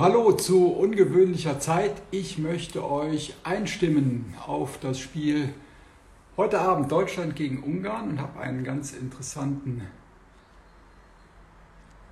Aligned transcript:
Hallo 0.00 0.32
zu 0.32 0.72
ungewöhnlicher 0.72 1.60
Zeit. 1.60 2.02
Ich 2.10 2.36
möchte 2.36 2.84
euch 2.84 3.32
einstimmen 3.44 4.34
auf 4.44 4.80
das 4.80 4.98
Spiel 4.98 5.54
heute 6.36 6.60
Abend 6.60 6.90
Deutschland 6.90 7.36
gegen 7.36 7.62
Ungarn 7.62 8.10
und 8.10 8.20
habe 8.20 8.40
einen 8.40 8.64
ganz 8.64 8.92
interessanten 8.92 9.86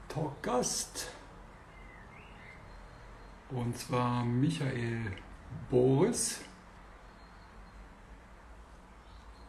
Talkgast. 0.08 1.10
Und 3.50 3.76
zwar 3.76 4.24
Michael 4.24 5.00
Boris. 5.68 6.40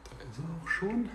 Da 0.06 0.26
ist 0.26 0.40
er 0.40 0.44
auch 0.44 0.68
schon. 0.68 1.08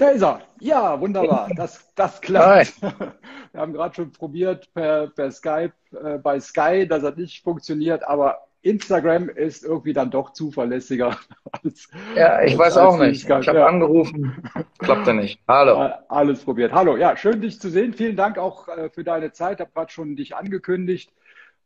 Da 0.00 0.08
ist 0.08 0.22
er. 0.22 0.40
Ja, 0.60 0.98
wunderbar. 0.98 1.50
Das, 1.56 1.92
das 1.94 2.22
klappt. 2.22 2.80
Wir 3.52 3.60
haben 3.60 3.74
gerade 3.74 3.94
schon 3.94 4.12
probiert 4.12 4.72
per, 4.72 5.08
per 5.08 5.30
Skype 5.30 5.74
äh, 5.92 6.16
bei 6.16 6.40
Sky, 6.40 6.88
dass 6.88 7.02
er 7.02 7.14
nicht 7.14 7.44
funktioniert, 7.44 8.08
aber 8.08 8.38
Instagram 8.62 9.28
ist 9.28 9.62
irgendwie 9.62 9.92
dann 9.92 10.10
doch 10.10 10.32
zuverlässiger. 10.32 11.18
Als, 11.52 11.90
ja, 12.16 12.40
ich 12.42 12.56
weiß 12.56 12.78
auch 12.78 12.96
nicht. 12.98 13.28
Ich 13.28 13.30
habe 13.30 13.58
ja. 13.58 13.66
angerufen, 13.66 14.42
klappte 14.78 15.12
nicht. 15.12 15.38
Hallo. 15.46 15.90
Alles 16.08 16.44
probiert. 16.44 16.72
Hallo. 16.72 16.96
Ja, 16.96 17.14
schön 17.18 17.42
dich 17.42 17.60
zu 17.60 17.68
sehen. 17.68 17.92
Vielen 17.92 18.16
Dank 18.16 18.38
auch 18.38 18.68
äh, 18.68 18.88
für 18.88 19.04
deine 19.04 19.32
Zeit. 19.32 19.58
Ich 19.58 19.60
habe 19.60 19.72
gerade 19.74 19.92
schon 19.92 20.16
dich 20.16 20.34
angekündigt. 20.34 21.12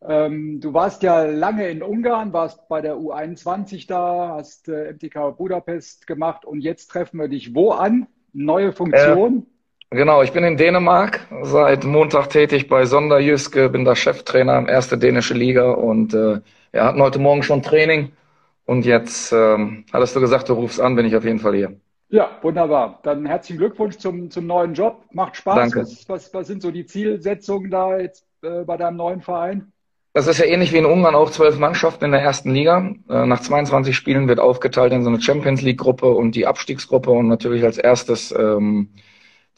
Ähm, 0.02 0.60
du 0.60 0.74
warst 0.74 1.04
ja 1.04 1.22
lange 1.22 1.68
in 1.68 1.84
Ungarn, 1.84 2.32
warst 2.32 2.68
bei 2.68 2.80
der 2.80 2.96
U21 2.96 3.86
da, 3.86 4.34
hast 4.36 4.68
äh, 4.68 4.92
MTK 4.92 5.36
Budapest 5.36 6.08
gemacht 6.08 6.44
und 6.44 6.60
jetzt 6.60 6.88
treffen 6.88 7.20
wir 7.20 7.28
dich 7.28 7.54
wo 7.54 7.70
an? 7.70 8.08
Neue 8.34 8.72
Funktion? 8.72 9.46
Äh, 9.90 9.96
genau, 9.96 10.22
ich 10.22 10.32
bin 10.32 10.44
in 10.44 10.56
Dänemark, 10.56 11.26
seit 11.42 11.84
Montag 11.84 12.28
tätig 12.28 12.68
bei 12.68 12.84
Sonderjyske, 12.84 13.70
bin 13.70 13.84
da 13.84 13.96
Cheftrainer 13.96 14.58
im 14.58 14.68
erste 14.68 14.98
dänische 14.98 15.34
Liga 15.34 15.72
und 15.72 16.12
äh, 16.12 16.40
wir 16.72 16.84
hatten 16.84 17.00
heute 17.00 17.18
Morgen 17.18 17.42
schon 17.42 17.62
Training 17.62 18.12
und 18.66 18.84
jetzt 18.84 19.32
ähm, 19.32 19.84
hattest 19.92 20.16
du 20.16 20.20
gesagt, 20.20 20.48
du 20.48 20.54
rufst 20.54 20.80
an, 20.80 20.96
bin 20.96 21.06
ich 21.06 21.16
auf 21.16 21.24
jeden 21.24 21.38
Fall 21.38 21.54
hier. 21.54 21.76
Ja, 22.08 22.38
wunderbar. 22.42 23.00
Dann 23.02 23.26
herzlichen 23.26 23.58
Glückwunsch 23.58 23.96
zum, 23.96 24.30
zum 24.30 24.46
neuen 24.46 24.74
Job. 24.74 25.04
Macht 25.12 25.36
Spaß. 25.36 25.56
Danke. 25.56 25.80
Was, 25.80 26.08
was, 26.08 26.34
was 26.34 26.46
sind 26.46 26.62
so 26.62 26.70
die 26.70 26.86
Zielsetzungen 26.86 27.70
da 27.70 27.98
jetzt 27.98 28.26
äh, 28.42 28.62
bei 28.64 28.76
deinem 28.76 28.96
neuen 28.96 29.20
Verein? 29.20 29.72
Das 30.14 30.28
ist 30.28 30.38
ja 30.38 30.44
ähnlich 30.44 30.72
wie 30.72 30.78
in 30.78 30.86
Ungarn 30.86 31.16
auch 31.16 31.30
zwölf 31.30 31.58
Mannschaften 31.58 32.04
in 32.04 32.12
der 32.12 32.22
ersten 32.22 32.54
Liga. 32.54 32.94
Äh, 33.10 33.26
nach 33.26 33.40
22 33.40 33.96
Spielen 33.96 34.28
wird 34.28 34.38
aufgeteilt 34.38 34.92
in 34.92 35.02
so 35.02 35.08
eine 35.08 35.20
Champions 35.20 35.60
League 35.60 35.78
Gruppe 35.78 36.06
und 36.06 36.36
die 36.36 36.46
Abstiegsgruppe 36.46 37.10
und 37.10 37.26
natürlich 37.26 37.64
als 37.64 37.78
erstes 37.78 38.32
ähm, 38.32 38.90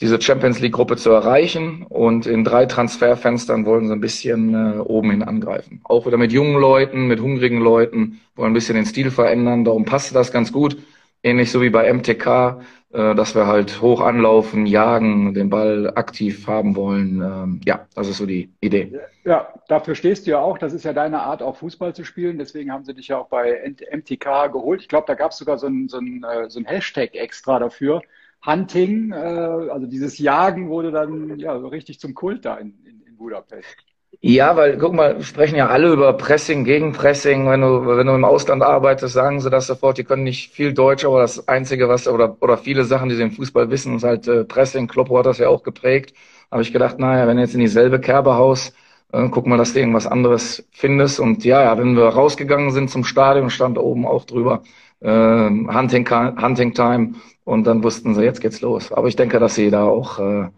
diese 0.01 0.19
Champions 0.21 0.59
League 0.61 0.73
Gruppe 0.73 0.97
zu 0.97 1.11
erreichen 1.11 1.83
und 1.83 2.25
in 2.25 2.43
drei 2.43 2.65
Transferfenstern 2.65 3.67
wollen 3.67 3.87
sie 3.87 3.93
ein 3.93 4.01
bisschen 4.01 4.55
äh, 4.55 4.79
oben 4.79 5.11
hin 5.11 5.23
angreifen. 5.23 5.83
Auch 5.84 6.07
wieder 6.07 6.17
mit 6.17 6.33
jungen 6.33 6.59
Leuten, 6.59 7.07
mit 7.07 7.21
hungrigen 7.21 7.61
Leuten, 7.61 8.23
wollen 8.34 8.53
ein 8.53 8.55
bisschen 8.55 8.77
den 8.77 8.87
Stil 8.87 9.11
verändern. 9.11 9.62
Darum 9.62 9.84
passt 9.84 10.15
das 10.15 10.33
ganz 10.33 10.53
gut. 10.53 10.79
Ähnlich 11.22 11.50
so 11.50 11.61
wie 11.61 11.70
bei 11.70 11.92
MTK 11.92 12.61
äh, 12.97 13.14
dass 13.14 13.34
wir 13.34 13.47
halt 13.47 13.83
hoch 13.83 14.00
anlaufen, 14.00 14.64
jagen, 14.64 15.34
den 15.34 15.50
Ball 15.50 15.92
aktiv 15.97 16.47
haben 16.47 16.77
wollen. 16.77 17.20
Ähm, 17.20 17.61
ja, 17.67 17.86
das 17.95 18.09
ist 18.09 18.17
so 18.17 18.25
die 18.25 18.55
Idee. 18.62 18.98
Ja, 19.22 19.53
dafür 19.69 19.94
stehst 19.94 20.27
du 20.27 20.31
ja 20.31 20.39
auch. 20.39 20.56
Das 20.56 20.72
ist 20.72 20.84
ja 20.84 20.94
deine 20.94 21.20
Art, 21.20 21.42
auch 21.42 21.56
Fußball 21.56 21.94
zu 21.94 22.05
spielen. 22.05 22.39
Deswegen 22.39 22.72
haben 22.72 22.84
sie 22.84 22.94
dich 22.94 23.09
ja 23.09 23.19
auch 23.19 23.28
bei 23.28 23.70
MTK 23.92 24.50
geholt. 24.50 24.81
Ich 24.81 24.89
glaube, 24.89 25.05
da 25.09 25.14
gab 25.14 25.33
es 25.33 25.37
sogar 25.37 25.59
so 25.59 25.67
ein, 25.67 25.89
so, 25.89 25.98
ein, 25.98 26.25
äh, 26.25 26.48
so 26.48 26.59
ein 26.59 26.64
Hashtag 26.64 27.14
extra 27.17 27.59
dafür. 27.59 28.00
Hunting, 28.47 29.12
äh, 29.12 29.17
also 29.17 29.87
dieses 29.87 30.19
Jagen 30.19 30.70
wurde 30.70 30.91
dann 30.91 31.39
ja 31.39 31.53
richtig 31.53 32.00
zum 32.00 32.14
Kult 32.14 32.47
da 32.47 32.56
in, 32.56 32.78
in, 32.87 33.03
in 33.03 33.17
Budapest. 33.19 33.77
Ja, 34.22 34.56
weil, 34.56 34.77
guck 34.78 34.92
mal, 34.95 35.22
sprechen 35.22 35.56
ja 35.56 35.69
alle 35.69 35.92
über 35.92 36.12
Pressing, 36.14 36.64
Gegenpressing. 36.64 37.47
Wenn 37.48 37.61
du, 37.61 37.87
wenn 37.87 38.06
du 38.06 38.15
im 38.15 38.25
Ausland 38.25 38.62
arbeitest, 38.62 39.15
sagen 39.15 39.41
sie 39.41 39.50
das 39.50 39.66
sofort. 39.66 39.99
Die 39.99 40.04
können 40.04 40.25
nicht 40.25 40.53
viel 40.53 40.72
Deutsch, 40.75 41.04
aber 41.04 41.21
das 41.21 41.47
Einzige, 41.49 41.88
was, 41.88 42.09
oder, 42.09 42.37
oder 42.41 42.56
viele 42.59 42.84
Sachen, 42.84 43.09
die 43.09 43.15
sie 43.15 43.22
im 43.22 43.31
Fußball 43.31 43.71
wissen, 43.71 43.97
ist 43.97 44.04
halt 44.04 44.27
äh, 44.27 44.44
Pressing. 44.44 44.88
Kloppo 44.88 45.19
hat 45.19 45.27
das 45.27 45.38
ja 45.38 45.49
auch 45.49 45.62
geprägt. 45.62 46.15
Habe 46.50 46.62
ich 46.62 46.72
gedacht, 46.72 46.99
naja, 46.99 47.27
wenn 47.28 47.38
jetzt 47.38 47.54
in 47.54 47.60
dieselbe 47.60 48.00
Kerbe 48.00 48.34
haust, 48.34 48.75
äh, 49.12 49.28
guck 49.28 49.47
mal, 49.47 49.59
dass 49.59 49.72
du 49.75 49.81
irgendwas 49.81 50.06
anderes 50.06 50.66
findest. 50.72 51.21
Und 51.21 51.44
ja, 51.44 51.62
ja, 51.62 51.78
wenn 51.78 51.94
wir 51.97 52.04
rausgegangen 52.09 52.71
sind 52.72 52.91
zum 52.91 53.04
Stadion, 53.04 53.50
stand 53.50 53.78
oben 53.78 54.06
auch 54.06 54.25
drüber, 54.25 54.62
äh, 55.00 55.09
Hunting, 55.10 56.09
Hunting 56.10 56.75
Time. 56.75 57.15
Und 57.44 57.65
dann 57.66 57.83
wussten 57.84 58.15
sie, 58.15 58.22
jetzt 58.25 58.41
geht's 58.41 58.60
los. 58.60 58.91
Aber 58.93 59.06
ich 59.09 59.15
denke, 59.16 59.38
dass 59.38 59.54
sie 59.54 59.71
da 59.71 59.84
auch, 59.84 60.19
äh, 60.19 60.48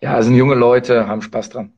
ja, 0.00 0.20
sind 0.22 0.34
junge 0.36 0.54
Leute, 0.56 1.06
haben 1.06 1.22
Spaß 1.22 1.50
dran. 1.50 1.72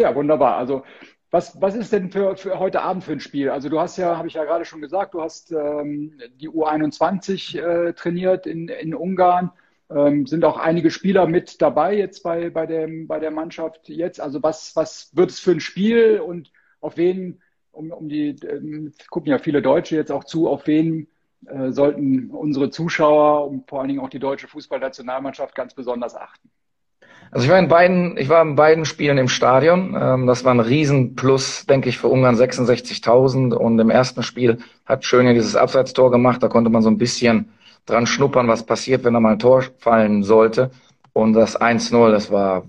Ja, 0.00 0.14
wunderbar. 0.14 0.56
Also 0.56 0.82
was, 1.30 1.60
was 1.60 1.76
ist 1.76 1.92
denn 1.92 2.10
für, 2.10 2.34
für 2.36 2.58
heute 2.58 2.80
Abend 2.80 3.04
für 3.04 3.12
ein 3.12 3.20
Spiel? 3.20 3.50
Also 3.50 3.68
du 3.68 3.78
hast 3.78 3.98
ja, 3.98 4.16
habe 4.16 4.28
ich 4.28 4.34
ja 4.34 4.44
gerade 4.44 4.64
schon 4.64 4.80
gesagt, 4.80 5.12
du 5.12 5.20
hast 5.20 5.52
ähm, 5.52 6.18
die 6.36 6.48
U21 6.48 7.60
äh, 7.60 7.92
trainiert 7.92 8.46
in, 8.46 8.68
in 8.68 8.94
Ungarn. 8.94 9.52
Ähm, 9.90 10.26
sind 10.26 10.44
auch 10.46 10.56
einige 10.56 10.90
Spieler 10.90 11.26
mit 11.26 11.60
dabei 11.60 11.94
jetzt 11.98 12.22
bei, 12.22 12.48
bei, 12.48 12.64
dem, 12.64 13.08
bei 13.08 13.18
der 13.18 13.30
Mannschaft 13.30 13.90
jetzt. 13.90 14.22
Also 14.22 14.42
was, 14.42 14.74
was 14.74 15.14
wird 15.14 15.30
es 15.30 15.38
für 15.38 15.50
ein 15.50 15.60
Spiel 15.60 16.20
und 16.20 16.50
auf 16.80 16.96
wen, 16.96 17.42
um, 17.72 17.92
um 17.92 18.08
die, 18.08 18.30
ähm, 18.46 18.94
gucken 19.10 19.30
ja 19.30 19.38
viele 19.38 19.60
Deutsche 19.60 19.96
jetzt 19.96 20.12
auch 20.12 20.24
zu, 20.24 20.48
auf 20.48 20.66
wen 20.66 21.08
äh, 21.44 21.72
sollten 21.72 22.30
unsere 22.30 22.70
Zuschauer 22.70 23.48
und 23.48 23.68
vor 23.68 23.80
allen 23.80 23.88
Dingen 23.88 24.00
auch 24.00 24.08
die 24.08 24.18
deutsche 24.18 24.48
Fußballnationalmannschaft 24.48 25.54
ganz 25.54 25.74
besonders 25.74 26.14
achten? 26.14 26.50
Also 27.32 27.44
ich 27.44 27.50
war 27.50 27.58
in 27.58 27.68
beiden, 27.68 28.16
ich 28.16 28.28
war 28.28 28.42
in 28.42 28.56
beiden 28.56 28.84
Spielen 28.84 29.16
im 29.16 29.28
Stadion. 29.28 29.96
Ähm, 29.98 30.26
das 30.26 30.44
war 30.44 30.52
ein 30.52 30.60
Riesenplus, 30.60 31.66
denke 31.66 31.88
ich, 31.88 31.98
für 31.98 32.08
Ungarn 32.08 32.36
66.000. 32.36 33.54
Und 33.54 33.78
im 33.78 33.90
ersten 33.90 34.22
Spiel 34.22 34.58
hat 34.84 35.04
Schöne 35.04 35.34
dieses 35.34 35.54
Abseitstor 35.54 36.10
gemacht. 36.10 36.42
Da 36.42 36.48
konnte 36.48 36.70
man 36.70 36.82
so 36.82 36.90
ein 36.90 36.98
bisschen 36.98 37.50
dran 37.86 38.06
schnuppern, 38.06 38.48
was 38.48 38.64
passiert, 38.64 39.04
wenn 39.04 39.14
da 39.14 39.20
mal 39.20 39.32
ein 39.32 39.38
Tor 39.38 39.62
fallen 39.78 40.24
sollte. 40.24 40.70
Und 41.12 41.32
das 41.32 41.60
1-0, 41.60 42.10
das 42.10 42.30
war, 42.30 42.64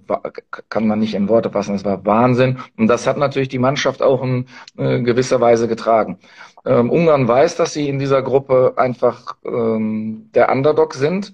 kann 0.70 0.88
man 0.88 1.00
nicht 1.00 1.14
in 1.14 1.30
Worte 1.30 1.52
fassen, 1.52 1.74
das 1.74 1.86
war 1.86 2.04
Wahnsinn. 2.06 2.58
Und 2.76 2.88
das 2.88 3.06
hat 3.06 3.18
natürlich 3.18 3.50
die 3.50 3.60
Mannschaft 3.60 4.02
auch 4.02 4.24
in 4.24 4.46
äh, 4.78 5.02
gewisser 5.02 5.40
Weise 5.42 5.68
getragen. 5.68 6.18
Ähm, 6.66 6.90
Ungarn 6.90 7.28
weiß, 7.28 7.56
dass 7.56 7.74
sie 7.74 7.88
in 7.88 8.00
dieser 8.00 8.22
Gruppe 8.22 8.74
einfach 8.78 9.36
ähm, 9.46 10.30
der 10.34 10.52
Underdog 10.52 10.94
sind 10.96 11.34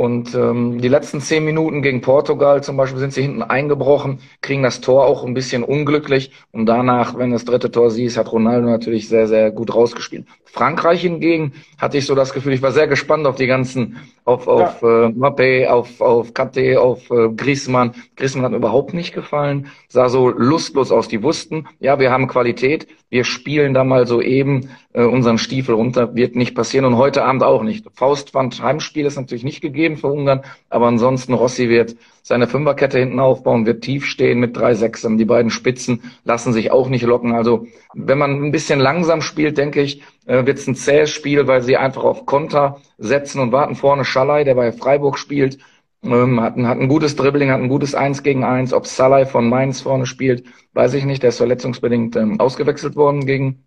und 0.00 0.34
ähm, 0.34 0.80
die 0.80 0.88
letzten 0.88 1.20
zehn 1.20 1.44
Minuten 1.44 1.82
gegen 1.82 2.00
Portugal 2.00 2.62
zum 2.62 2.78
Beispiel 2.78 2.98
sind 2.98 3.12
sie 3.12 3.20
hinten 3.20 3.42
eingebrochen, 3.42 4.20
kriegen 4.40 4.62
das 4.62 4.80
Tor 4.80 5.04
auch 5.04 5.26
ein 5.26 5.34
bisschen 5.34 5.62
unglücklich. 5.62 6.32
Und 6.52 6.64
danach, 6.64 7.18
wenn 7.18 7.32
das 7.32 7.44
dritte 7.44 7.70
Tor 7.70 7.90
sie 7.90 8.06
ist, 8.06 8.16
hat 8.16 8.32
Ronaldo 8.32 8.66
natürlich 8.66 9.10
sehr, 9.10 9.28
sehr 9.28 9.50
gut 9.50 9.74
rausgespielt. 9.74 10.24
Frankreich 10.46 11.02
hingegen 11.02 11.52
hatte 11.76 11.98
ich 11.98 12.06
so 12.06 12.14
das 12.14 12.32
Gefühl, 12.32 12.54
ich 12.54 12.62
war 12.62 12.72
sehr 12.72 12.88
gespannt 12.88 13.26
auf 13.26 13.36
die 13.36 13.46
ganzen, 13.46 13.98
auf, 14.30 14.48
auf 14.48 14.82
ja. 14.82 15.06
äh, 15.06 15.08
Mbappé, 15.08 15.66
auf, 15.66 16.00
auf 16.00 16.32
Kante, 16.34 16.80
auf 16.80 17.10
äh, 17.10 17.28
Griezmann. 17.30 17.94
Griezmann 18.16 18.44
hat 18.44 18.52
mir 18.52 18.58
überhaupt 18.58 18.94
nicht 18.94 19.12
gefallen, 19.12 19.68
sah 19.88 20.08
so 20.08 20.28
lustlos 20.30 20.92
aus. 20.92 21.08
Die 21.08 21.22
wussten, 21.22 21.66
ja, 21.80 21.98
wir 21.98 22.10
haben 22.10 22.28
Qualität, 22.28 22.86
wir 23.08 23.24
spielen 23.24 23.74
da 23.74 23.84
mal 23.84 24.06
so 24.06 24.20
eben 24.20 24.70
äh, 24.92 25.02
unseren 25.02 25.38
Stiefel 25.38 25.74
runter, 25.74 26.14
wird 26.14 26.36
nicht 26.36 26.54
passieren 26.54 26.84
und 26.84 26.96
heute 26.96 27.24
Abend 27.24 27.42
auch 27.42 27.62
nicht. 27.62 27.86
Faustwand 27.94 28.62
Heimspiel 28.62 29.06
ist 29.06 29.16
natürlich 29.16 29.44
nicht 29.44 29.60
gegeben 29.60 29.96
für 29.96 30.08
Ungarn, 30.08 30.42
aber 30.68 30.86
ansonsten 30.86 31.34
Rossi 31.34 31.68
wird 31.68 31.96
seine 32.22 32.46
Fünferkette 32.46 32.98
hinten 32.98 33.20
aufbauen, 33.20 33.66
wird 33.66 33.82
tief 33.82 34.04
stehen 34.04 34.40
mit 34.40 34.56
drei 34.56 34.74
Sechsern. 34.74 35.18
Die 35.18 35.24
beiden 35.24 35.50
Spitzen 35.50 36.02
lassen 36.24 36.52
sich 36.52 36.70
auch 36.70 36.88
nicht 36.88 37.04
locken. 37.04 37.32
Also 37.32 37.66
wenn 37.94 38.18
man 38.18 38.42
ein 38.42 38.52
bisschen 38.52 38.80
langsam 38.80 39.22
spielt, 39.22 39.58
denke 39.58 39.80
ich, 39.82 40.02
äh, 40.26 40.46
wird 40.46 40.58
es 40.58 40.66
ein 40.66 40.74
zähes 40.74 41.10
Spiel, 41.10 41.46
weil 41.46 41.62
sie 41.62 41.76
einfach 41.76 42.04
auf 42.04 42.26
Konter 42.26 42.80
setzen 42.98 43.40
und 43.40 43.52
warten 43.52 43.74
vorne 43.74 44.04
Schalai, 44.04 44.44
der 44.44 44.54
bei 44.54 44.72
Freiburg 44.72 45.18
spielt, 45.18 45.58
ähm, 46.02 46.40
hat, 46.40 46.56
ein, 46.56 46.66
hat 46.66 46.78
ein 46.78 46.88
gutes 46.88 47.16
Dribbling, 47.16 47.50
hat 47.50 47.60
ein 47.60 47.68
gutes 47.68 47.94
Eins 47.94 48.22
gegen 48.22 48.44
Eins. 48.44 48.72
Ob 48.72 48.86
Salai 48.86 49.26
von 49.26 49.48
Mainz 49.48 49.80
vorne 49.82 50.06
spielt, 50.06 50.44
weiß 50.72 50.94
ich 50.94 51.04
nicht. 51.04 51.22
Der 51.22 51.30
ist 51.30 51.38
verletzungsbedingt 51.38 52.16
ähm, 52.16 52.40
ausgewechselt 52.40 52.96
worden 52.96 53.26
gegen 53.26 53.64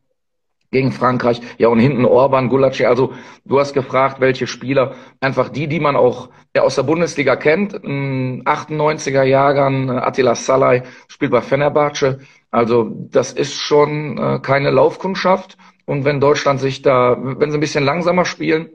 gegen 0.73 0.91
Frankreich. 0.91 1.39
Ja, 1.57 1.69
und 1.69 1.79
hinten 1.79 2.03
Orban, 2.03 2.49
Gulacsi. 2.49 2.83
Also 2.85 3.13
du 3.45 3.59
hast 3.59 3.73
gefragt, 3.73 4.19
welche 4.19 4.47
Spieler. 4.47 4.95
Einfach 5.21 5.47
die, 5.47 5.67
die 5.67 5.79
man 5.79 5.95
auch 5.95 6.29
ja, 6.53 6.63
aus 6.63 6.75
der 6.75 6.83
Bundesliga 6.83 7.37
kennt. 7.37 7.73
98er 7.75 9.23
Jahrgang, 9.23 9.87
äh, 9.87 9.91
Attila 9.93 10.35
Salai 10.35 10.83
spielt 11.07 11.31
bei 11.31 11.41
Fenerbahce. 11.41 12.19
Also 12.51 12.91
das 13.09 13.31
ist 13.31 13.55
schon 13.55 14.17
äh, 14.17 14.39
keine 14.39 14.71
Laufkundschaft. 14.71 15.57
Und 15.85 16.03
wenn 16.03 16.19
Deutschland 16.19 16.59
sich 16.59 16.81
da, 16.81 17.17
wenn 17.19 17.51
sie 17.51 17.57
ein 17.57 17.61
bisschen 17.61 17.85
langsamer 17.85 18.25
spielen, 18.25 18.69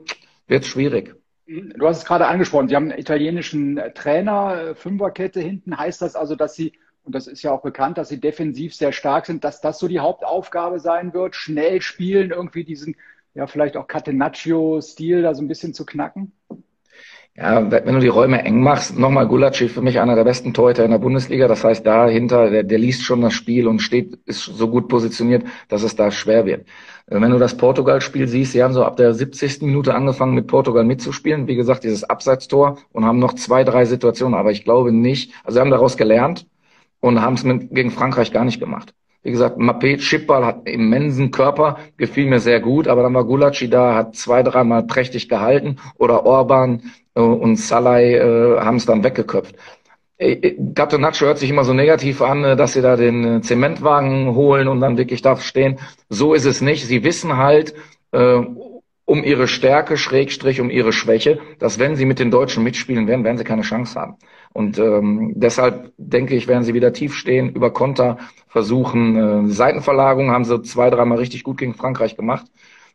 wird 0.47 0.63
es 0.63 0.69
schwierig. 0.69 1.15
Du 1.47 1.87
hast 1.87 1.99
es 1.99 2.05
gerade 2.05 2.27
angesprochen, 2.27 2.67
Sie 2.67 2.75
haben 2.75 2.91
einen 2.91 2.99
italienischen 2.99 3.81
Trainer, 3.95 4.69
äh, 4.69 4.75
Fünferkette 4.75 5.39
hinten. 5.39 5.77
Heißt 5.77 6.01
das 6.01 6.15
also, 6.15 6.35
dass 6.35 6.55
Sie 6.55 6.73
und 7.03 7.15
das 7.15 7.27
ist 7.27 7.41
ja 7.41 7.51
auch 7.51 7.61
bekannt, 7.61 7.97
dass 7.97 8.09
sie 8.09 8.19
defensiv 8.19 8.75
sehr 8.75 8.91
stark 8.91 9.25
sind, 9.25 9.43
dass 9.43 9.61
das 9.61 9.79
so 9.79 9.87
die 9.87 9.99
Hauptaufgabe 9.99 10.79
sein 10.79 11.13
wird, 11.13 11.35
schnell 11.35 11.81
spielen, 11.81 12.31
irgendwie 12.31 12.63
diesen, 12.63 12.95
ja, 13.33 13.47
vielleicht 13.47 13.77
auch 13.77 13.87
Catenaccio-Stil 13.87 15.21
da 15.21 15.33
so 15.33 15.41
ein 15.41 15.47
bisschen 15.47 15.73
zu 15.73 15.85
knacken? 15.85 16.33
Ja, 17.35 17.71
wenn 17.71 17.93
du 17.93 18.01
die 18.01 18.09
Räume 18.09 18.43
eng 18.43 18.61
machst, 18.61 18.99
nochmal 18.99 19.25
Gulacsi 19.25 19.69
für 19.69 19.81
mich 19.81 20.01
einer 20.01 20.15
der 20.15 20.25
besten 20.25 20.53
Torhüter 20.53 20.83
in 20.83 20.91
der 20.91 20.97
Bundesliga. 20.97 21.47
Das 21.47 21.63
heißt, 21.63 21.85
dahinter, 21.85 22.49
der, 22.49 22.63
der 22.63 22.77
liest 22.77 23.03
schon 23.03 23.21
das 23.21 23.33
Spiel 23.33 23.65
und 23.67 23.79
steht, 23.79 24.19
ist 24.25 24.43
so 24.43 24.67
gut 24.67 24.89
positioniert, 24.89 25.45
dass 25.69 25.83
es 25.83 25.95
da 25.95 26.11
schwer 26.11 26.45
wird. 26.45 26.67
Äh, 27.07 27.21
wenn 27.21 27.31
du 27.31 27.37
das 27.37 27.55
Portugal-Spiel 27.55 28.27
siehst, 28.27 28.51
sie 28.51 28.61
haben 28.61 28.73
so 28.73 28.83
ab 28.83 28.97
der 28.97 29.13
70. 29.13 29.61
Minute 29.61 29.95
angefangen, 29.95 30.33
mit 30.33 30.47
Portugal 30.47 30.83
mitzuspielen. 30.83 31.47
Wie 31.47 31.55
gesagt, 31.55 31.85
dieses 31.85 32.03
Abseitstor 32.03 32.77
und 32.91 33.05
haben 33.05 33.19
noch 33.19 33.33
zwei, 33.35 33.63
drei 33.63 33.85
Situationen. 33.85 34.37
Aber 34.37 34.51
ich 34.51 34.65
glaube 34.65 34.91
nicht, 34.91 35.31
also 35.45 35.55
sie 35.55 35.61
haben 35.61 35.71
daraus 35.71 35.95
gelernt 35.95 36.45
und 36.99 37.21
haben 37.21 37.35
es 37.35 37.43
gegen 37.43 37.91
Frankreich 37.91 38.31
gar 38.31 38.45
nicht 38.45 38.59
gemacht. 38.59 38.93
Wie 39.21 39.31
gesagt, 39.31 39.57
Mappé, 39.57 39.97
Chipball 39.97 40.45
hat 40.45 40.67
immensen 40.67 41.31
Körper, 41.31 41.77
gefiel 41.97 42.25
mir 42.27 42.39
sehr 42.39 42.61
gut, 42.61 42.87
aber 42.87 43.03
dann 43.03 43.13
war 43.13 43.25
Gulacsi 43.25 43.69
da, 43.69 43.95
hat 43.95 44.15
zwei, 44.15 44.43
dreimal 44.43 44.83
prächtig 44.83 45.27
gehalten 45.27 45.77
oder 45.97 46.25
Orban 46.25 46.83
äh, 47.15 47.21
und 47.21 47.57
Salai 47.57 48.15
äh, 48.15 48.59
haben 48.61 48.77
es 48.77 48.85
dann 48.85 49.03
weggeköpft. 49.03 49.55
Gattonaccio 50.19 51.27
hört 51.27 51.37
sich 51.37 51.49
immer 51.49 51.63
so 51.63 51.73
negativ 51.73 52.21
an, 52.21 52.43
äh, 52.43 52.55
dass 52.55 52.73
sie 52.73 52.81
da 52.81 52.95
den 52.95 53.37
äh, 53.37 53.41
Zementwagen 53.41 54.35
holen 54.35 54.67
und 54.67 54.81
dann 54.81 54.97
wirklich 54.97 55.21
da 55.21 55.37
stehen. 55.37 55.79
So 56.09 56.33
ist 56.33 56.45
es 56.45 56.61
nicht. 56.61 56.85
Sie 56.85 57.03
wissen 57.03 57.37
halt 57.37 57.73
äh, 58.11 58.41
um 59.09 59.23
ihre 59.23 59.47
Stärke, 59.47 59.97
Schrägstrich, 59.97 60.61
um 60.61 60.69
ihre 60.69 60.93
Schwäche, 60.93 61.39
dass 61.57 61.79
wenn 61.79 61.95
sie 61.95 62.05
mit 62.05 62.19
den 62.19 62.29
Deutschen 62.29 62.63
mitspielen 62.63 63.07
werden, 63.07 63.25
werden 63.25 63.39
sie 63.39 63.43
keine 63.43 63.63
Chance 63.63 63.99
haben. 63.99 64.17
Und 64.53 64.77
ähm, 64.77 65.33
deshalb 65.35 65.91
denke 65.97 66.35
ich, 66.35 66.47
werden 66.47 66.63
sie 66.63 66.75
wieder 66.75 66.93
tief 66.93 67.15
stehen, 67.15 67.49
über 67.49 67.73
Konter 67.73 68.19
versuchen. 68.47 69.47
Äh, 69.47 69.51
Seitenverlagerung 69.51 70.29
haben 70.29 70.45
sie 70.45 70.61
zwei, 70.61 70.91
dreimal 70.91 71.17
richtig 71.17 71.43
gut 71.43 71.57
gegen 71.57 71.73
Frankreich 71.73 72.17
gemacht. 72.17 72.45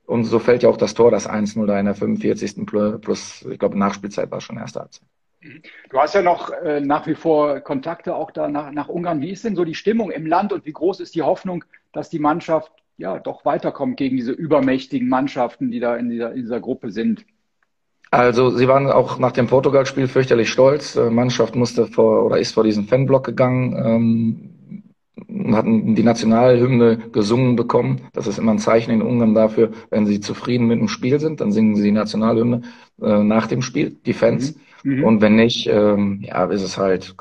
Und 0.06 0.22
so 0.22 0.38
fällt 0.38 0.62
ja 0.62 0.68
auch 0.68 0.76
das 0.76 0.94
Tor, 0.94 1.10
das 1.10 1.28
1-0 1.28 1.66
da 1.66 1.80
in 1.80 1.86
der 1.86 1.96
45. 1.96 2.64
plus, 3.00 3.44
ich 3.50 3.58
glaube, 3.58 3.76
Nachspielzeit 3.76 4.30
war 4.30 4.40
schon 4.40 4.56
erste 4.56 4.80
Halbzeit. 4.80 5.06
Du 5.90 5.98
hast 5.98 6.14
ja 6.14 6.22
noch 6.22 6.50
äh, 6.50 6.80
nach 6.80 7.08
wie 7.08 7.16
vor 7.16 7.58
Kontakte 7.58 8.14
auch 8.14 8.30
da 8.30 8.48
nach, 8.48 8.70
nach 8.70 8.88
Ungarn. 8.88 9.20
Wie 9.20 9.30
ist 9.30 9.44
denn 9.44 9.56
so 9.56 9.64
die 9.64 9.74
Stimmung 9.74 10.12
im 10.12 10.26
Land 10.26 10.52
und 10.52 10.64
wie 10.64 10.72
groß 10.72 11.00
ist 11.00 11.16
die 11.16 11.22
Hoffnung, 11.22 11.64
dass 11.92 12.08
die 12.08 12.20
Mannschaft 12.20 12.70
ja 12.96 13.18
doch 13.18 13.44
weiterkommt 13.44 13.96
gegen 13.96 14.16
diese 14.16 14.32
übermächtigen 14.32 15.08
Mannschaften, 15.08 15.70
die 15.70 15.80
da 15.80 15.96
in 15.96 16.08
dieser, 16.08 16.32
in 16.32 16.42
dieser 16.42 16.60
Gruppe 16.60 16.90
sind? 16.90 17.24
Also 18.10 18.50
sie 18.50 18.68
waren 18.68 18.90
auch 18.90 19.18
nach 19.18 19.32
dem 19.32 19.48
Portugal-Spiel 19.48 20.06
fürchterlich 20.06 20.48
stolz. 20.48 20.92
Die 20.92 21.00
äh, 21.00 21.10
Mannschaft 21.10 21.56
musste 21.56 21.86
vor 21.86 22.24
oder 22.24 22.38
ist 22.38 22.52
vor 22.52 22.62
diesen 22.62 22.86
Fanblock 22.86 23.24
gegangen 23.24 23.74
ähm, 23.76 24.84
und 25.26 25.56
hatten 25.56 25.94
die 25.96 26.02
Nationalhymne 26.04 26.98
gesungen 27.10 27.56
bekommen. 27.56 28.02
Das 28.12 28.28
ist 28.28 28.38
immer 28.38 28.52
ein 28.52 28.58
Zeichen 28.60 28.92
in 28.92 29.02
Ungarn 29.02 29.34
dafür, 29.34 29.72
wenn 29.90 30.06
sie 30.06 30.20
zufrieden 30.20 30.68
mit 30.68 30.78
dem 30.78 30.88
Spiel 30.88 31.18
sind, 31.18 31.40
dann 31.40 31.50
singen 31.50 31.74
sie 31.74 31.82
die 31.82 31.92
Nationalhymne 31.92 32.62
äh, 33.02 33.22
nach 33.24 33.48
dem 33.48 33.62
Spiel, 33.62 33.96
die 34.06 34.12
Fans. 34.12 34.54
Mhm. 34.54 34.60
Mhm. 34.84 35.02
Und 35.02 35.20
wenn 35.22 35.34
nicht, 35.34 35.66
ähm, 35.66 36.20
ja, 36.22 36.44
ist 36.44 36.62
es 36.62 36.76
halt 36.76 37.16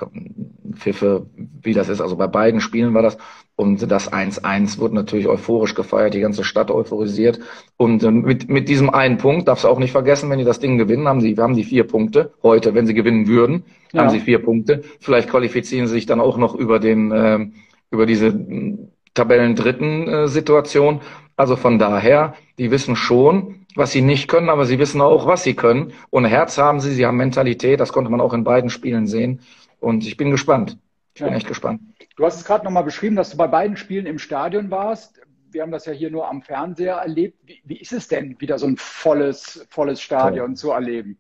Pfiffe, 0.74 1.26
wie 1.62 1.74
das 1.74 1.88
ist. 1.88 2.02
Also 2.02 2.18
bei 2.18 2.28
beiden 2.28 2.60
Spielen 2.62 2.94
war 2.94 3.02
das. 3.02 3.18
Und 3.56 3.90
das 3.90 4.12
1-1 4.12 4.80
wurde 4.80 4.96
natürlich 4.96 5.28
euphorisch 5.28 5.74
gefeiert, 5.74 6.14
die 6.14 6.20
ganze 6.20 6.44
Stadt 6.44 6.72
euphorisiert. 6.72 7.40
Und 7.78 8.04
äh, 8.04 8.12
mit, 8.12 8.50
mit 8.50 8.68
diesem 8.68 8.90
einen 8.90 9.18
Punkt 9.18 9.48
darfst 9.48 9.64
du 9.64 9.70
auch 9.70 9.80
nicht 9.80 9.92
vergessen, 9.92 10.30
wenn 10.30 10.40
die 10.40 10.46
das 10.46 10.60
Ding 10.60 10.78
gewinnen, 10.78 11.08
haben 11.08 11.22
sie, 11.22 11.38
wir 11.38 11.44
haben 11.44 11.56
die 11.56 11.64
vier 11.64 11.86
Punkte 11.86 12.34
heute, 12.44 12.74
wenn 12.74 12.86
sie 12.86 12.94
gewinnen 12.94 13.28
würden, 13.28 13.64
ja. 13.94 14.02
haben 14.02 14.10
sie 14.10 14.20
vier 14.20 14.40
Punkte. 14.40 14.84
Vielleicht 15.00 15.30
qualifizieren 15.30 15.88
sie 15.88 15.94
sich 15.94 16.06
dann 16.06 16.20
auch 16.20 16.38
noch 16.38 16.56
über 16.56 16.80
den, 16.80 17.12
äh, 17.12 17.48
über 17.92 18.06
diese 18.06 18.28
hm, 18.28 18.90
Tabellendritten 19.14 20.08
äh, 20.08 20.28
Situation. 20.28 21.00
Also 21.38 21.56
von 21.56 21.80
daher, 21.80 22.34
die 22.58 22.72
wissen 22.72 22.96
schon, 22.98 23.63
was 23.76 23.92
sie 23.92 24.02
nicht 24.02 24.28
können, 24.28 24.50
aber 24.50 24.66
sie 24.66 24.80
wissen 24.80 25.02
auch, 25.02 25.26
was 25.26 25.44
sie 25.44 25.56
können. 25.56 25.94
Und 26.10 26.26
Herz 26.26 26.58
haben 26.58 26.80
sie, 26.80 26.94
sie 26.94 27.06
haben 27.06 27.18
Mentalität, 27.18 27.80
das 27.80 27.94
konnte 27.94 28.12
man 28.12 28.22
auch 28.22 28.34
in 28.34 28.44
beiden 28.44 28.70
Spielen 28.70 29.08
sehen. 29.08 29.42
Und 29.80 30.06
ich 30.06 30.18
bin 30.18 30.32
gespannt. 30.32 30.78
Ich 31.16 31.22
bin 31.22 31.32
ja. 31.32 31.38
echt 31.38 31.48
gespannt. 31.48 31.82
Du 32.16 32.26
hast 32.26 32.38
es 32.38 32.46
gerade 32.46 32.64
nochmal 32.64 32.84
beschrieben, 32.84 33.16
dass 33.16 33.32
du 33.32 33.38
bei 33.38 33.48
beiden 33.48 33.78
Spielen 33.78 34.06
im 34.06 34.20
Stadion 34.20 34.72
warst. 34.72 35.22
Wir 35.52 35.62
haben 35.62 35.72
das 35.72 35.86
ja 35.86 35.94
hier 35.94 36.10
nur 36.10 36.28
am 36.28 36.42
Fernseher 36.42 36.96
erlebt. 36.96 37.38
Wie, 37.46 37.62
wie 37.66 37.80
ist 37.80 37.94
es 37.94 38.08
denn, 38.08 38.40
wieder 38.40 38.58
so 38.58 38.66
ein 38.66 38.78
volles, 38.78 39.66
volles 39.70 40.02
Stadion 40.02 40.48
toll. 40.48 40.56
zu 40.56 40.72
erleben? 40.72 41.18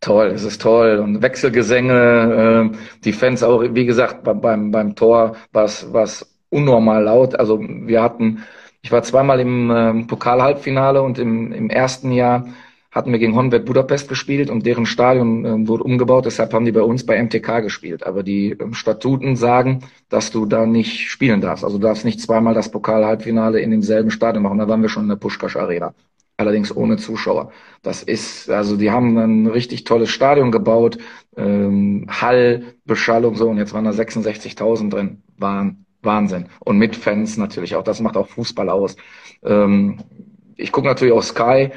Toll, 0.00 0.28
es 0.28 0.44
ist 0.44 0.62
toll. 0.62 0.98
Und 0.98 1.22
Wechselgesänge, 1.22 2.72
äh, 2.72 2.76
die 3.04 3.12
Fans 3.12 3.42
auch, 3.42 3.62
wie 3.62 3.86
gesagt, 3.86 4.24
beim, 4.24 4.70
beim 4.70 4.94
Tor 4.96 5.36
war 5.52 5.64
es 5.64 6.40
unnormal 6.48 7.04
laut. 7.04 7.38
Also 7.38 7.60
wir 7.60 8.02
hatten, 8.02 8.42
ich 8.82 8.92
war 8.92 9.02
zweimal 9.02 9.40
im 9.40 9.70
äh, 9.70 10.04
Pokalhalbfinale 10.04 11.02
und 11.02 11.18
im, 11.18 11.52
im 11.52 11.70
ersten 11.70 12.12
Jahr 12.12 12.48
hatten 12.90 13.12
wir 13.12 13.20
gegen 13.20 13.36
Honved 13.36 13.66
Budapest 13.66 14.08
gespielt 14.08 14.50
und 14.50 14.66
deren 14.66 14.84
Stadion 14.86 15.44
äh, 15.44 15.68
wurde 15.68 15.84
umgebaut, 15.84 16.26
deshalb 16.26 16.52
haben 16.52 16.64
die 16.64 16.72
bei 16.72 16.82
uns 16.82 17.06
bei 17.06 17.22
MTK 17.22 17.60
gespielt. 17.62 18.04
Aber 18.04 18.22
die 18.22 18.50
ähm, 18.50 18.74
Statuten 18.74 19.36
sagen, 19.36 19.84
dass 20.08 20.30
du 20.30 20.46
da 20.46 20.66
nicht 20.66 21.08
spielen 21.08 21.40
darfst. 21.40 21.64
Also 21.64 21.78
du 21.78 21.86
darfst 21.86 22.04
nicht 22.04 22.20
zweimal 22.20 22.54
das 22.54 22.70
Pokal-Halbfinale 22.70 23.60
in 23.60 23.70
demselben 23.70 24.10
Stadion 24.10 24.42
machen. 24.42 24.58
Da 24.58 24.68
waren 24.68 24.82
wir 24.82 24.88
schon 24.88 25.04
in 25.04 25.08
der 25.08 25.16
Pushkash 25.16 25.56
Arena. 25.56 25.94
Allerdings 26.36 26.74
ohne 26.74 26.96
Zuschauer. 26.96 27.52
Das 27.82 28.02
ist, 28.02 28.50
also 28.50 28.76
die 28.76 28.90
haben 28.90 29.16
ein 29.18 29.46
richtig 29.46 29.84
tolles 29.84 30.08
Stadion 30.10 30.50
gebaut, 30.50 30.96
ähm, 31.36 32.06
Hall, 32.08 32.74
Beschallung 32.86 33.36
so 33.36 33.48
und 33.50 33.58
jetzt 33.58 33.74
waren 33.74 33.84
da 33.84 33.90
66.000 33.90 34.88
drin. 34.90 35.22
Waren 35.36 35.84
Wahnsinn. 36.02 36.46
Und 36.60 36.78
mit 36.78 36.96
Fans 36.96 37.36
natürlich 37.36 37.76
auch. 37.76 37.84
Das 37.84 38.00
macht 38.00 38.16
auch 38.16 38.28
Fußball 38.28 38.68
aus. 38.68 38.96
Ähm, 39.42 39.98
ich 40.56 40.72
gucke 40.72 40.86
natürlich 40.86 41.14
auch 41.14 41.22
Sky 41.22 41.70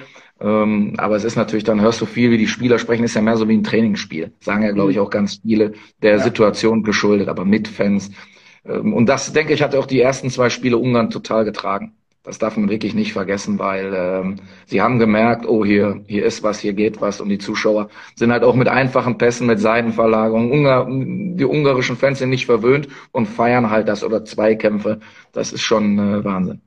ähm, 0.44 0.96
aber 0.98 1.16
es 1.16 1.24
ist 1.24 1.38
natürlich, 1.38 1.64
dann 1.64 1.80
hörst 1.80 2.02
du 2.02 2.06
viel, 2.06 2.30
wie 2.30 2.38
die 2.38 2.48
Spieler 2.48 2.78
sprechen, 2.78 3.06
ist 3.06 3.16
ja 3.16 3.22
mehr 3.22 3.38
so 3.38 3.48
wie 3.48 3.56
ein 3.56 3.64
Trainingsspiel. 3.64 4.34
Sagen 4.42 4.64
ja, 4.64 4.72
glaube 4.72 4.92
ich, 4.92 4.98
mhm. 4.98 5.04
auch 5.04 5.10
ganz 5.10 5.40
viele 5.42 5.74
der 6.02 6.18
ja. 6.18 6.20
Situation 6.20 6.84
geschuldet, 6.84 7.30
aber 7.30 7.46
mit 7.46 7.70
Fans. 7.70 8.12
Ähm, 8.66 8.94
und 8.94 9.08
das, 9.08 9.32
denke 9.32 9.54
ich, 9.54 9.62
hat 9.62 9.74
auch 9.74 9.86
die 9.86 10.02
ersten 10.02 10.30
zwei 10.30 10.50
Spiele 10.50 10.78
Ungarn 10.78 11.10
total 11.10 11.46
getragen. 11.46 11.96
Das 12.24 12.40
darf 12.40 12.56
man 12.56 12.70
wirklich 12.70 12.94
nicht 12.94 13.12
vergessen, 13.12 13.60
weil 13.60 13.94
ähm, 13.94 14.36
sie 14.66 14.82
haben 14.82 14.98
gemerkt, 14.98 15.46
oh, 15.46 15.66
hier, 15.66 16.02
hier 16.08 16.26
ist 16.26 16.42
was, 16.42 16.60
hier 16.60 16.72
geht 16.72 17.02
was. 17.02 17.20
Und 17.20 17.28
die 17.28 17.38
Zuschauer 17.38 17.90
sind 18.16 18.32
halt 18.32 18.44
auch 18.44 18.56
mit 18.56 18.70
einfachen 18.70 19.18
Pässen, 19.18 19.46
mit 19.46 19.60
Seitenverlagerungen. 19.60 20.50
Ungar, 20.50 20.88
die 20.88 21.44
ungarischen 21.44 21.98
Fans 21.98 22.20
sind 22.20 22.30
nicht 22.30 22.46
verwöhnt 22.46 22.88
und 23.12 23.26
feiern 23.26 23.70
halt 23.70 23.90
das 23.90 24.06
oder 24.06 24.24
Zweikämpfe. 24.24 25.02
Das 25.34 25.52
ist 25.52 25.64
schon 25.64 26.00
äh, 26.00 26.24
Wahnsinn. 26.24 26.62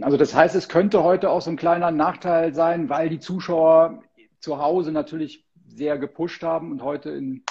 Also 0.00 0.16
das 0.16 0.34
heißt, 0.34 0.54
es 0.54 0.70
könnte 0.70 1.02
heute 1.02 1.28
auch 1.28 1.42
so 1.42 1.50
ein 1.50 1.56
kleiner 1.56 1.90
Nachteil 1.90 2.54
sein, 2.54 2.88
weil 2.88 3.10
die 3.10 3.18
Zuschauer 3.18 4.02
zu 4.40 4.58
Hause 4.58 4.90
natürlich 4.90 5.44
sehr 5.66 5.98
gepusht 5.98 6.42
haben 6.42 6.72
und 6.72 6.82
heute 6.82 7.10
in, 7.10 7.42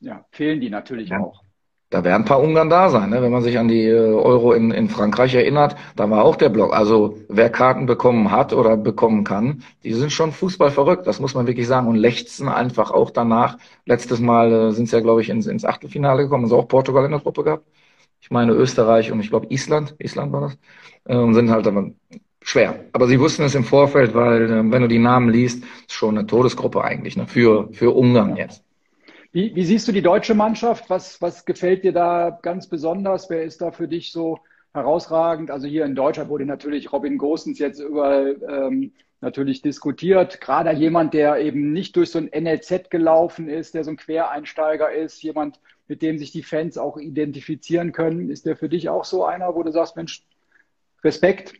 ja, 0.00 0.24
fehlen 0.30 0.62
die 0.62 0.70
natürlich 0.70 1.10
ja. 1.10 1.18
auch. 1.20 1.42
Da 1.90 2.04
werden 2.04 2.22
ein 2.22 2.24
paar 2.26 2.42
Ungarn 2.42 2.68
da 2.68 2.90
sein, 2.90 3.08
ne? 3.08 3.22
wenn 3.22 3.32
man 3.32 3.42
sich 3.42 3.58
an 3.58 3.66
die 3.68 3.86
äh, 3.86 4.12
Euro 4.12 4.52
in, 4.52 4.70
in 4.72 4.90
Frankreich 4.90 5.34
erinnert. 5.34 5.74
Da 5.96 6.10
war 6.10 6.22
auch 6.22 6.36
der 6.36 6.50
Block. 6.50 6.74
Also 6.74 7.18
wer 7.30 7.48
Karten 7.48 7.86
bekommen 7.86 8.30
hat 8.30 8.52
oder 8.52 8.76
bekommen 8.76 9.24
kann, 9.24 9.62
die 9.84 9.94
sind 9.94 10.12
schon 10.12 10.32
Fußball 10.32 10.70
verrückt. 10.70 11.06
Das 11.06 11.18
muss 11.18 11.34
man 11.34 11.46
wirklich 11.46 11.66
sagen 11.66 11.86
und 11.88 11.96
lechzen 11.96 12.48
einfach 12.48 12.90
auch 12.90 13.10
danach. 13.10 13.56
Letztes 13.86 14.20
Mal 14.20 14.52
äh, 14.52 14.72
sind 14.72 14.88
sie 14.90 14.96
ja, 14.96 15.02
glaube 15.02 15.22
ich, 15.22 15.30
ins, 15.30 15.46
ins 15.46 15.64
Achtelfinale 15.64 16.24
gekommen. 16.24 16.44
Also 16.44 16.58
auch 16.58 16.68
Portugal 16.68 17.06
in 17.06 17.12
der 17.12 17.20
Gruppe 17.20 17.42
gehabt. 17.42 17.64
Ich 18.20 18.30
meine 18.30 18.52
Österreich 18.52 19.10
und 19.10 19.20
ich 19.20 19.30
glaube 19.30 19.46
Island. 19.48 19.94
Island 19.98 20.32
war 20.32 20.42
das 20.42 20.58
äh, 21.04 21.16
und 21.16 21.32
sind 21.32 21.50
halt 21.50 21.66
aber 21.66 21.90
schwer. 22.42 22.84
Aber 22.92 23.06
sie 23.06 23.18
wussten 23.18 23.44
es 23.44 23.54
im 23.54 23.64
Vorfeld, 23.64 24.14
weil 24.14 24.42
äh, 24.50 24.72
wenn 24.72 24.82
du 24.82 24.88
die 24.88 24.98
Namen 24.98 25.30
liest, 25.30 25.64
ist 25.64 25.92
schon 25.92 26.18
eine 26.18 26.26
Todesgruppe 26.26 26.84
eigentlich 26.84 27.16
ne? 27.16 27.26
für, 27.26 27.70
für 27.72 27.94
Ungarn 27.94 28.36
jetzt. 28.36 28.62
Wie, 29.30 29.54
wie 29.54 29.64
siehst 29.64 29.86
du 29.86 29.92
die 29.92 30.02
deutsche 30.02 30.34
Mannschaft? 30.34 30.88
Was, 30.88 31.20
was 31.20 31.44
gefällt 31.44 31.84
dir 31.84 31.92
da 31.92 32.38
ganz 32.42 32.66
besonders? 32.66 33.28
Wer 33.28 33.44
ist 33.44 33.60
da 33.60 33.70
für 33.70 33.86
dich 33.86 34.10
so 34.10 34.38
herausragend? 34.72 35.50
Also 35.50 35.66
hier 35.66 35.84
in 35.84 35.94
Deutschland 35.94 36.30
wurde 36.30 36.46
natürlich 36.46 36.92
Robin 36.92 37.18
Gosens 37.18 37.58
jetzt 37.58 37.78
überall 37.78 38.40
ähm, 38.48 38.92
natürlich 39.20 39.60
diskutiert. 39.60 40.40
Gerade 40.40 40.72
jemand, 40.72 41.12
der 41.12 41.38
eben 41.38 41.72
nicht 41.72 41.96
durch 41.96 42.10
so 42.10 42.18
ein 42.18 42.30
NLZ 42.32 42.88
gelaufen 42.88 43.48
ist, 43.48 43.74
der 43.74 43.84
so 43.84 43.90
ein 43.90 43.96
Quereinsteiger 43.98 44.92
ist, 44.92 45.22
jemand, 45.22 45.60
mit 45.88 46.00
dem 46.00 46.18
sich 46.18 46.32
die 46.32 46.42
Fans 46.42 46.78
auch 46.78 46.96
identifizieren 46.96 47.92
können. 47.92 48.30
Ist 48.30 48.46
der 48.46 48.56
für 48.56 48.70
dich 48.70 48.88
auch 48.88 49.04
so 49.04 49.24
einer, 49.26 49.54
wo 49.54 49.62
du 49.62 49.72
sagst, 49.72 49.96
Mensch, 49.96 50.22
Respekt. 51.04 51.52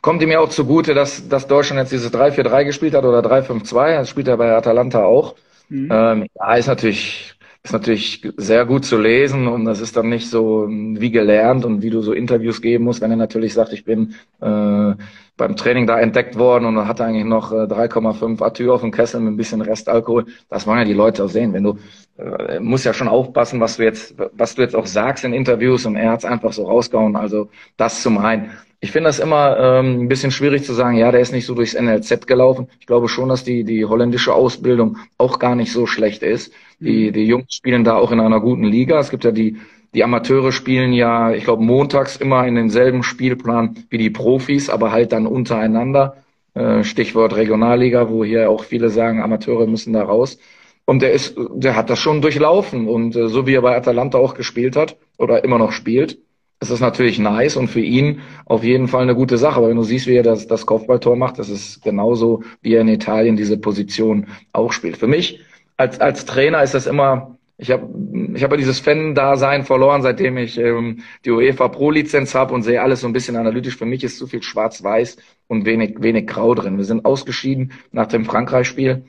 Kommt 0.00 0.22
ihm 0.22 0.30
ja 0.30 0.40
auch 0.40 0.48
zugute, 0.48 0.94
dass, 0.94 1.28
dass 1.28 1.46
Deutschland 1.46 1.80
jetzt 1.80 1.92
dieses 1.92 2.12
3-4-3 2.12 2.64
gespielt 2.64 2.94
hat 2.94 3.04
oder 3.04 3.20
3-5-2. 3.20 3.94
Das 3.94 4.08
spielt 4.08 4.28
er 4.28 4.36
bei 4.36 4.52
Atalanta 4.52 5.04
auch. 5.04 5.34
Mhm. 5.72 5.88
Ähm, 5.90 6.26
ja, 6.34 6.54
ist 6.54 6.66
natürlich, 6.66 7.34
ist 7.62 7.72
natürlich 7.72 8.28
sehr 8.36 8.66
gut 8.66 8.84
zu 8.84 8.98
lesen 8.98 9.48
und 9.48 9.64
das 9.64 9.80
ist 9.80 9.96
dann 9.96 10.10
nicht 10.10 10.28
so 10.28 10.68
wie 10.68 11.10
gelernt 11.10 11.64
und 11.64 11.80
wie 11.80 11.88
du 11.88 12.02
so 12.02 12.12
Interviews 12.12 12.60
geben 12.60 12.84
musst, 12.84 13.00
wenn 13.00 13.10
er 13.10 13.16
natürlich 13.16 13.54
sagt, 13.54 13.72
ich 13.72 13.84
bin 13.84 14.14
äh, 14.42 14.94
beim 15.38 15.56
Training 15.56 15.86
da 15.86 15.98
entdeckt 15.98 16.38
worden 16.38 16.66
und 16.66 16.86
hatte 16.86 17.04
eigentlich 17.04 17.24
noch 17.24 17.52
3,5 17.52 18.40
äh, 18.40 18.44
Atyr 18.44 18.74
auf 18.74 18.82
dem 18.82 18.90
Kessel 18.90 19.20
mit 19.20 19.32
ein 19.32 19.36
bisschen 19.38 19.62
Restalkohol. 19.62 20.26
Das 20.50 20.66
wollen 20.66 20.78
ja 20.80 20.84
die 20.84 20.92
Leute 20.92 21.24
auch 21.24 21.30
sehen. 21.30 21.54
Wenn 21.54 21.64
du 21.64 21.78
äh, 22.22 22.60
musst 22.60 22.84
ja 22.84 22.94
schon 22.94 23.08
aufpassen, 23.08 23.60
was 23.60 23.76
du 23.76 23.84
jetzt, 23.84 24.14
was 24.32 24.54
du 24.54 24.62
jetzt 24.62 24.76
auch 24.76 24.86
sagst 24.86 25.24
in 25.24 25.32
Interviews 25.32 25.86
und 25.86 25.96
er 25.96 26.12
hat's 26.12 26.24
einfach 26.24 26.52
so 26.52 26.64
rausgehauen. 26.64 27.16
Also 27.16 27.48
das 27.76 28.02
zum 28.02 28.18
einen. 28.18 28.50
Ich 28.80 28.90
finde 28.90 29.08
das 29.08 29.20
immer 29.20 29.56
ähm, 29.58 30.02
ein 30.02 30.08
bisschen 30.08 30.32
schwierig 30.32 30.64
zu 30.64 30.72
sagen, 30.72 30.96
ja, 30.96 31.12
der 31.12 31.20
ist 31.20 31.32
nicht 31.32 31.46
so 31.46 31.54
durchs 31.54 31.74
NLZ 31.74 32.26
gelaufen. 32.26 32.68
Ich 32.80 32.86
glaube 32.86 33.08
schon, 33.08 33.28
dass 33.28 33.44
die, 33.44 33.62
die 33.62 33.84
holländische 33.84 34.34
Ausbildung 34.34 34.98
auch 35.18 35.38
gar 35.38 35.54
nicht 35.54 35.72
so 35.72 35.86
schlecht 35.86 36.22
ist. 36.22 36.52
Die, 36.80 37.08
mhm. 37.08 37.12
die 37.12 37.26
Jungs 37.26 37.54
spielen 37.54 37.84
da 37.84 37.94
auch 37.96 38.10
in 38.10 38.18
einer 38.18 38.40
guten 38.40 38.64
Liga. 38.64 38.98
Es 38.98 39.10
gibt 39.10 39.22
ja 39.24 39.30
die, 39.30 39.58
die 39.94 40.02
Amateure 40.02 40.52
spielen 40.52 40.92
ja, 40.92 41.32
ich 41.32 41.44
glaube, 41.44 41.62
montags 41.62 42.16
immer 42.16 42.46
in 42.46 42.54
denselben 42.56 43.02
Spielplan 43.02 43.84
wie 43.90 43.98
die 43.98 44.10
Profis, 44.10 44.68
aber 44.68 44.90
halt 44.90 45.12
dann 45.12 45.26
untereinander. 45.26 46.16
Äh, 46.54 46.82
Stichwort 46.82 47.36
Regionalliga, 47.36 48.10
wo 48.10 48.24
hier 48.24 48.50
auch 48.50 48.64
viele 48.64 48.90
sagen, 48.90 49.22
Amateure 49.22 49.66
müssen 49.66 49.92
da 49.92 50.02
raus. 50.02 50.38
Und 50.84 51.02
der 51.02 51.12
ist, 51.12 51.36
der 51.54 51.76
hat 51.76 51.90
das 51.90 51.98
schon 51.98 52.20
durchlaufen. 52.22 52.88
Und 52.88 53.16
äh, 53.16 53.28
so 53.28 53.46
wie 53.46 53.54
er 53.54 53.62
bei 53.62 53.76
Atalanta 53.76 54.18
auch 54.18 54.34
gespielt 54.34 54.76
hat 54.76 54.96
oder 55.16 55.44
immer 55.44 55.58
noch 55.58 55.72
spielt, 55.72 56.18
ist 56.60 56.70
das 56.70 56.80
natürlich 56.80 57.18
nice 57.18 57.56
und 57.56 57.68
für 57.68 57.80
ihn 57.80 58.20
auf 58.46 58.62
jeden 58.62 58.86
Fall 58.88 59.02
eine 59.02 59.16
gute 59.16 59.36
Sache. 59.36 59.56
Aber 59.56 59.68
wenn 59.68 59.76
du 59.76 59.82
siehst, 59.82 60.06
wie 60.06 60.14
er 60.14 60.22
das, 60.22 60.46
das 60.46 60.64
Kopfballtor 60.64 61.16
macht, 61.16 61.38
das 61.38 61.48
ist 61.48 61.82
genauso, 61.82 62.44
wie 62.62 62.74
er 62.74 62.82
in 62.82 62.88
Italien 62.88 63.36
diese 63.36 63.58
Position 63.58 64.28
auch 64.52 64.72
spielt. 64.72 64.96
Für 64.96 65.08
mich 65.08 65.40
als, 65.76 66.00
als 66.00 66.24
Trainer 66.24 66.62
ist 66.62 66.74
das 66.74 66.86
immer, 66.86 67.36
ich 67.58 67.70
habe 67.72 67.88
ich 68.34 68.42
hab 68.44 68.56
dieses 68.56 68.78
Fan-Dasein 68.78 69.64
verloren, 69.64 70.02
seitdem 70.02 70.36
ich 70.36 70.56
ähm, 70.58 71.02
die 71.24 71.30
UEFA 71.30 71.68
Pro-Lizenz 71.68 72.34
habe 72.34 72.54
und 72.54 72.62
sehe 72.62 72.80
alles 72.80 73.00
so 73.00 73.08
ein 73.08 73.12
bisschen 73.12 73.36
analytisch. 73.36 73.76
Für 73.76 73.86
mich 73.86 74.04
ist 74.04 74.18
zu 74.18 74.28
viel 74.28 74.42
schwarz-weiß 74.42 75.16
und 75.48 75.66
wenig, 75.66 75.96
wenig 76.00 76.28
grau 76.28 76.54
drin. 76.54 76.76
Wir 76.76 76.84
sind 76.84 77.04
ausgeschieden 77.04 77.72
nach 77.90 78.06
dem 78.06 78.24
Frankreich-Spiel 78.24 79.04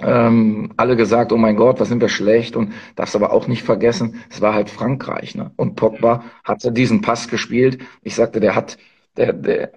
ähm, 0.00 0.72
alle 0.76 0.96
gesagt, 0.96 1.32
oh 1.32 1.36
mein 1.36 1.56
Gott, 1.56 1.80
was 1.80 1.88
sind 1.88 2.00
wir 2.00 2.08
schlecht 2.08 2.56
und 2.56 2.72
darfst 2.96 3.16
aber 3.16 3.32
auch 3.32 3.48
nicht 3.48 3.62
vergessen, 3.62 4.22
es 4.30 4.40
war 4.40 4.54
halt 4.54 4.70
Frankreich, 4.70 5.34
ne? 5.34 5.52
Und 5.56 5.76
Pogba 5.76 6.24
hatte 6.44 6.72
diesen 6.72 7.00
Pass 7.00 7.28
gespielt. 7.28 7.78
Ich 8.02 8.14
sagte, 8.14 8.40
der 8.40 8.54
hat, 8.54 8.76
der, 9.16 9.32
der, 9.32 9.72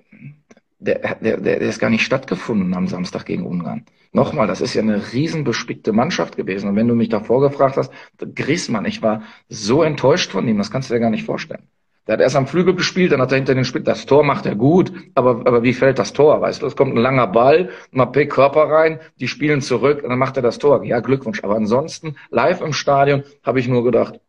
der, 0.80 1.16
der, 1.16 1.38
der 1.40 1.62
ist 1.62 1.80
gar 1.80 1.90
nicht 1.90 2.04
stattgefunden 2.04 2.74
am 2.74 2.88
Samstag 2.88 3.26
gegen 3.26 3.46
Ungarn. 3.46 3.86
Nochmal, 4.12 4.48
das 4.48 4.62
ist 4.62 4.74
ja 4.74 4.82
eine 4.82 5.14
riesenbespickte 5.14 5.94
Mannschaft 5.94 6.36
gewesen. 6.36 6.70
Und 6.70 6.76
wenn 6.76 6.88
du 6.88 6.96
mich 6.96 7.10
davor 7.10 7.42
gefragt 7.42 7.78
hast, 7.78 7.92
Griezmann, 8.36 8.86
ich 8.86 9.02
war 9.02 9.24
so 9.50 9.84
enttäuscht 9.84 10.32
von 10.32 10.48
ihm, 10.48 10.58
das 10.58 10.72
kannst 10.72 10.90
du 10.90 10.96
dir 10.96 11.00
gar 11.00 11.12
nicht 11.12 11.26
vorstellen. 11.26 11.68
Der 12.10 12.14
hat 12.14 12.22
erst 12.22 12.36
am 12.36 12.48
Flügel 12.48 12.74
gespielt, 12.74 13.12
dann 13.12 13.22
hat 13.22 13.32
er 13.32 13.36
hinter 13.38 13.54
den 13.54 13.66
Spiel, 13.66 13.84
das 13.84 14.08
Tor 14.08 14.24
macht 14.24 14.48
er 14.48 14.56
gut, 14.56 14.92
aber, 15.14 15.46
aber 15.46 15.62
wie 15.62 15.74
fällt 15.74 16.00
das 16.00 16.12
Tor, 16.12 16.42
weißt 16.42 16.64
du? 16.64 16.66
Es 16.66 16.76
kommt 16.76 16.96
ein 16.96 16.98
langer 16.98 17.28
Ball, 17.28 17.70
Mappé 17.94 18.26
Körper 18.26 18.64
rein, 18.64 19.00
die 19.20 19.28
spielen 19.28 19.62
zurück, 19.62 20.02
und 20.02 20.10
dann 20.10 20.18
macht 20.18 20.36
er 20.36 20.42
das 20.42 20.58
Tor. 20.58 20.84
Ja, 20.84 21.02
Glückwunsch. 21.02 21.44
Aber 21.44 21.56
ansonsten, 21.56 22.16
live 22.32 22.62
im 22.62 22.74
Stadion, 22.74 23.22
habe 23.44 23.60
ich 23.60 23.68
nur 23.68 23.84
gedacht, 23.84 24.20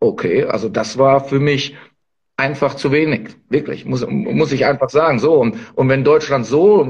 okay, 0.00 0.44
also 0.44 0.70
das 0.70 0.96
war 0.96 1.22
für 1.22 1.38
mich 1.38 1.76
einfach 2.38 2.76
zu 2.76 2.90
wenig. 2.92 3.36
Wirklich, 3.50 3.84
muss, 3.84 4.06
muss 4.08 4.50
ich 4.52 4.64
einfach 4.64 4.88
sagen. 4.88 5.18
So, 5.18 5.34
und, 5.34 5.56
und 5.74 5.90
wenn 5.90 6.04
Deutschland 6.04 6.46
so 6.46 6.80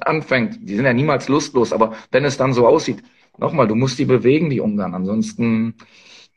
anfängt, 0.00 0.60
die 0.62 0.76
sind 0.76 0.84
ja 0.84 0.92
niemals 0.92 1.26
lustlos, 1.26 1.72
aber 1.72 1.94
wenn 2.12 2.24
es 2.24 2.36
dann 2.36 2.52
so 2.52 2.68
aussieht, 2.68 3.02
nochmal, 3.36 3.66
du 3.66 3.74
musst 3.74 3.98
die 3.98 4.04
bewegen, 4.04 4.48
die 4.48 4.60
Ungarn. 4.60 4.94
Ansonsten, 4.94 5.74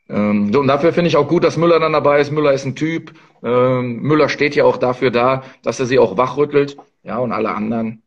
ähm, 0.08 0.52
so, 0.52 0.60
und 0.60 0.68
dafür 0.68 0.92
finde 0.92 1.08
ich 1.08 1.16
auch 1.16 1.28
gut, 1.28 1.44
dass 1.44 1.56
Müller 1.56 1.80
dann 1.80 1.92
dabei 1.92 2.20
ist. 2.20 2.30
Müller 2.30 2.52
ist 2.52 2.64
ein 2.64 2.76
Typ. 2.76 3.12
Ähm, 3.42 4.02
Müller 4.02 4.28
steht 4.28 4.54
ja 4.54 4.64
auch 4.64 4.76
dafür 4.76 5.10
da, 5.10 5.42
dass 5.62 5.80
er 5.80 5.86
sie 5.86 5.98
auch 5.98 6.16
wachrüttelt. 6.16 6.76
Ja, 7.02 7.18
und 7.18 7.32
alle 7.32 7.54
anderen, 7.54 8.02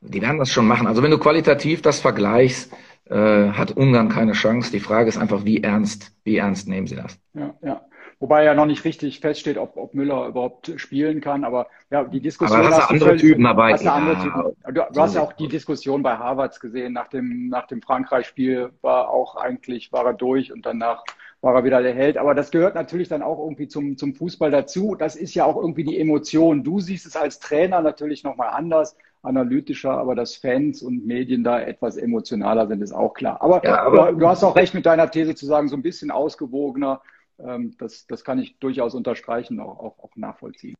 die 0.00 0.22
werden 0.22 0.38
das 0.38 0.50
schon 0.50 0.66
machen. 0.66 0.86
Also 0.86 1.02
wenn 1.02 1.10
du 1.10 1.18
qualitativ 1.18 1.82
das 1.82 2.00
vergleichst, 2.00 2.72
äh, 3.06 3.50
hat 3.50 3.72
Ungarn 3.72 4.08
keine 4.08 4.32
Chance. 4.32 4.70
Die 4.70 4.80
Frage 4.80 5.08
ist 5.08 5.18
einfach, 5.18 5.44
wie 5.44 5.62
ernst, 5.62 6.12
wie 6.24 6.36
ernst 6.36 6.68
nehmen 6.68 6.86
sie 6.86 6.96
das? 6.96 7.18
Ja, 7.34 7.54
ja. 7.62 7.80
Wobei 8.20 8.42
ja 8.42 8.54
noch 8.54 8.66
nicht 8.66 8.84
richtig 8.84 9.20
feststeht, 9.20 9.58
ob, 9.58 9.76
ob 9.76 9.94
Müller 9.94 10.26
überhaupt 10.26 10.72
spielen 10.76 11.20
kann. 11.20 11.44
Aber 11.44 11.68
ja, 11.90 12.02
die 12.02 12.20
Diskussion. 12.20 12.58
Aber 12.58 12.68
hast, 12.70 12.82
hast 12.82 12.90
andere 12.90 13.16
Typen 13.16 13.44
dabei. 13.44 13.72
Hast 13.72 13.84
ja, 13.84 13.94
andere 13.94 14.18
Typen. 14.20 14.42
Du, 14.42 14.72
du 14.72 14.86
so 14.90 15.02
hast 15.02 15.14
ja 15.14 15.22
auch 15.22 15.32
die 15.34 15.46
Diskussion 15.46 16.02
bei 16.02 16.16
Harvards 16.16 16.58
gesehen. 16.58 16.92
Nach 16.92 17.06
dem, 17.06 17.48
nach 17.48 17.68
dem 17.68 17.80
Frankreich-Spiel 17.80 18.70
war 18.82 19.10
auch 19.10 19.36
eigentlich, 19.36 19.92
war 19.92 20.04
er 20.04 20.14
durch 20.14 20.52
und 20.52 20.66
danach 20.66 21.04
war 21.42 21.54
er 21.54 21.62
wieder 21.62 21.80
der 21.80 21.94
Held. 21.94 22.18
Aber 22.18 22.34
das 22.34 22.50
gehört 22.50 22.74
natürlich 22.74 23.08
dann 23.08 23.22
auch 23.22 23.38
irgendwie 23.38 23.68
zum, 23.68 23.96
zum 23.96 24.14
Fußball 24.14 24.50
dazu. 24.50 24.96
Das 24.96 25.14
ist 25.14 25.34
ja 25.34 25.44
auch 25.44 25.56
irgendwie 25.56 25.84
die 25.84 26.00
Emotion. 26.00 26.64
Du 26.64 26.80
siehst 26.80 27.06
es 27.06 27.14
als 27.14 27.38
Trainer 27.38 27.80
natürlich 27.82 28.24
nochmal 28.24 28.48
anders, 28.48 28.96
analytischer, 29.22 29.92
aber 29.92 30.16
dass 30.16 30.34
Fans 30.34 30.82
und 30.82 31.06
Medien 31.06 31.44
da 31.44 31.60
etwas 31.60 31.96
emotionaler 31.96 32.66
sind, 32.66 32.82
ist 32.82 32.92
auch 32.92 33.14
klar. 33.14 33.40
Aber, 33.42 33.64
ja, 33.64 33.80
aber 33.82 34.10
du, 34.10 34.18
du 34.18 34.28
hast 34.28 34.42
auch 34.42 34.56
recht 34.56 34.74
mit 34.74 34.86
deiner 34.86 35.08
These 35.08 35.36
zu 35.36 35.46
sagen, 35.46 35.68
so 35.68 35.76
ein 35.76 35.82
bisschen 35.82 36.10
ausgewogener 36.10 37.00
ähm, 37.38 37.76
das, 37.78 38.06
das 38.06 38.24
kann 38.24 38.38
ich 38.38 38.58
durchaus 38.58 38.94
unterstreichen, 38.94 39.60
auch, 39.60 39.78
auch, 39.78 39.98
auch 39.98 40.16
nachvollziehen. 40.16 40.74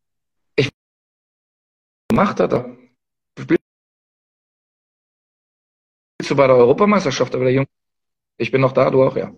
Ich 0.57 0.71
gemacht 2.11 2.41
hat, 2.41 2.53
spielst 3.39 3.63
du 6.29 6.37
bei 6.37 6.47
der 6.47 6.57
Europameisterschaft, 6.57 7.35
aber 7.35 7.45
der 7.45 7.55
Junge, 7.55 7.69
ich 8.37 8.51
bin 8.51 8.61
noch 8.61 8.73
da, 8.73 8.91
du 8.91 9.05
auch, 9.05 9.17
ja. 9.17 9.33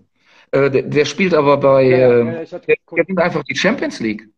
Äh, 0.53 0.71
der, 0.71 0.83
der, 0.83 1.05
spielt 1.05 1.35
aber 1.35 1.59
bei, 1.59 1.85
ja, 1.85 1.99
ja, 1.99 2.25
ja, 2.25 2.41
äh, 2.41 2.61
der 2.61 2.77
gewinnt 2.87 3.19
einfach 3.21 3.45
die 3.45 3.57
Champions 3.57 4.00
League. 4.00 4.29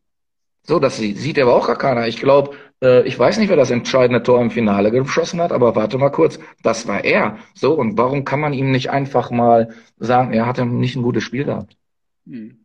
So, 0.64 0.78
das 0.78 0.96
sieht 0.98 1.38
aber 1.38 1.54
auch 1.54 1.66
gar 1.66 1.78
keiner. 1.78 2.06
Ich 2.06 2.18
glaube, 2.18 2.56
äh, 2.82 3.06
ich 3.06 3.18
weiß 3.18 3.38
nicht, 3.38 3.48
wer 3.48 3.56
das 3.56 3.70
entscheidende 3.70 4.22
Tor 4.22 4.40
im 4.40 4.50
Finale 4.50 4.92
geschossen 4.92 5.40
hat, 5.40 5.50
aber 5.50 5.74
warte 5.74 5.98
mal 5.98 6.10
kurz, 6.10 6.38
das 6.62 6.86
war 6.86 7.02
er. 7.04 7.38
So, 7.54 7.74
und 7.74 7.98
warum 7.98 8.24
kann 8.24 8.40
man 8.40 8.52
ihm 8.52 8.70
nicht 8.70 8.90
einfach 8.90 9.30
mal 9.30 9.74
sagen, 9.98 10.32
er 10.32 10.46
hatte 10.46 10.64
nicht 10.66 10.94
ein 10.94 11.02
gutes 11.02 11.24
Spiel 11.24 11.44
gehabt? 11.44 11.76
Hm. 12.26 12.61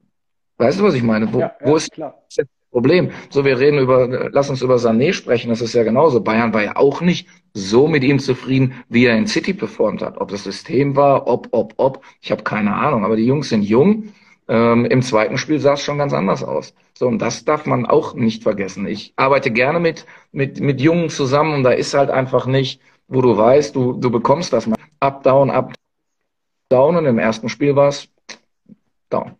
Weißt 0.57 0.79
du, 0.79 0.83
was 0.83 0.95
ich 0.95 1.03
meine? 1.03 1.31
Wo, 1.31 1.39
ja, 1.39 1.55
ja, 1.59 1.67
wo 1.67 1.75
ist 1.75 1.91
klar. 1.91 2.15
das 2.35 2.47
Problem? 2.71 3.11
So, 3.29 3.45
wir 3.45 3.59
reden 3.59 3.79
über, 3.79 4.29
lass 4.31 4.49
uns 4.49 4.61
über 4.61 4.75
Sané 4.75 5.13
sprechen, 5.13 5.49
das 5.49 5.61
ist 5.61 5.73
ja 5.73 5.83
genauso. 5.83 6.21
Bayern 6.21 6.53
war 6.53 6.63
ja 6.63 6.75
auch 6.75 7.01
nicht 7.01 7.27
so 7.53 7.87
mit 7.87 8.03
ihm 8.03 8.19
zufrieden, 8.19 8.73
wie 8.89 9.05
er 9.05 9.17
in 9.17 9.27
City 9.27 9.53
performt 9.53 10.01
hat. 10.01 10.17
Ob 10.17 10.29
das 10.29 10.43
System 10.43 10.95
war, 10.95 11.27
ob, 11.27 11.49
ob, 11.51 11.73
ob, 11.77 12.03
ich 12.21 12.31
habe 12.31 12.43
keine 12.43 12.75
Ahnung. 12.75 13.05
Aber 13.05 13.15
die 13.15 13.25
Jungs 13.25 13.49
sind 13.49 13.63
jung. 13.63 14.13
Ähm, 14.47 14.85
Im 14.85 15.01
zweiten 15.01 15.37
Spiel 15.37 15.59
sah 15.59 15.73
es 15.73 15.81
schon 15.81 15.97
ganz 15.97 16.13
anders 16.13 16.43
aus. 16.43 16.73
So, 16.97 17.07
und 17.07 17.19
das 17.19 17.45
darf 17.45 17.65
man 17.65 17.85
auch 17.85 18.15
nicht 18.15 18.43
vergessen. 18.43 18.87
Ich 18.87 19.13
arbeite 19.15 19.51
gerne 19.51 19.79
mit, 19.79 20.05
mit, 20.31 20.59
mit 20.59 20.81
Jungen 20.81 21.09
zusammen 21.09 21.53
und 21.53 21.63
da 21.63 21.71
ist 21.71 21.93
halt 21.93 22.09
einfach 22.09 22.47
nicht, 22.47 22.81
wo 23.07 23.21
du 23.21 23.37
weißt, 23.37 23.75
du, 23.75 23.93
du 23.93 24.09
bekommst 24.09 24.53
das 24.53 24.65
mal. 24.65 24.77
Up, 24.99 25.21
down, 25.21 25.51
up, 25.51 25.73
down 26.69 26.95
und 26.95 27.05
im 27.05 27.19
ersten 27.19 27.49
Spiel 27.49 27.75
war 27.75 27.89
es 27.89 28.09
down. 29.09 29.35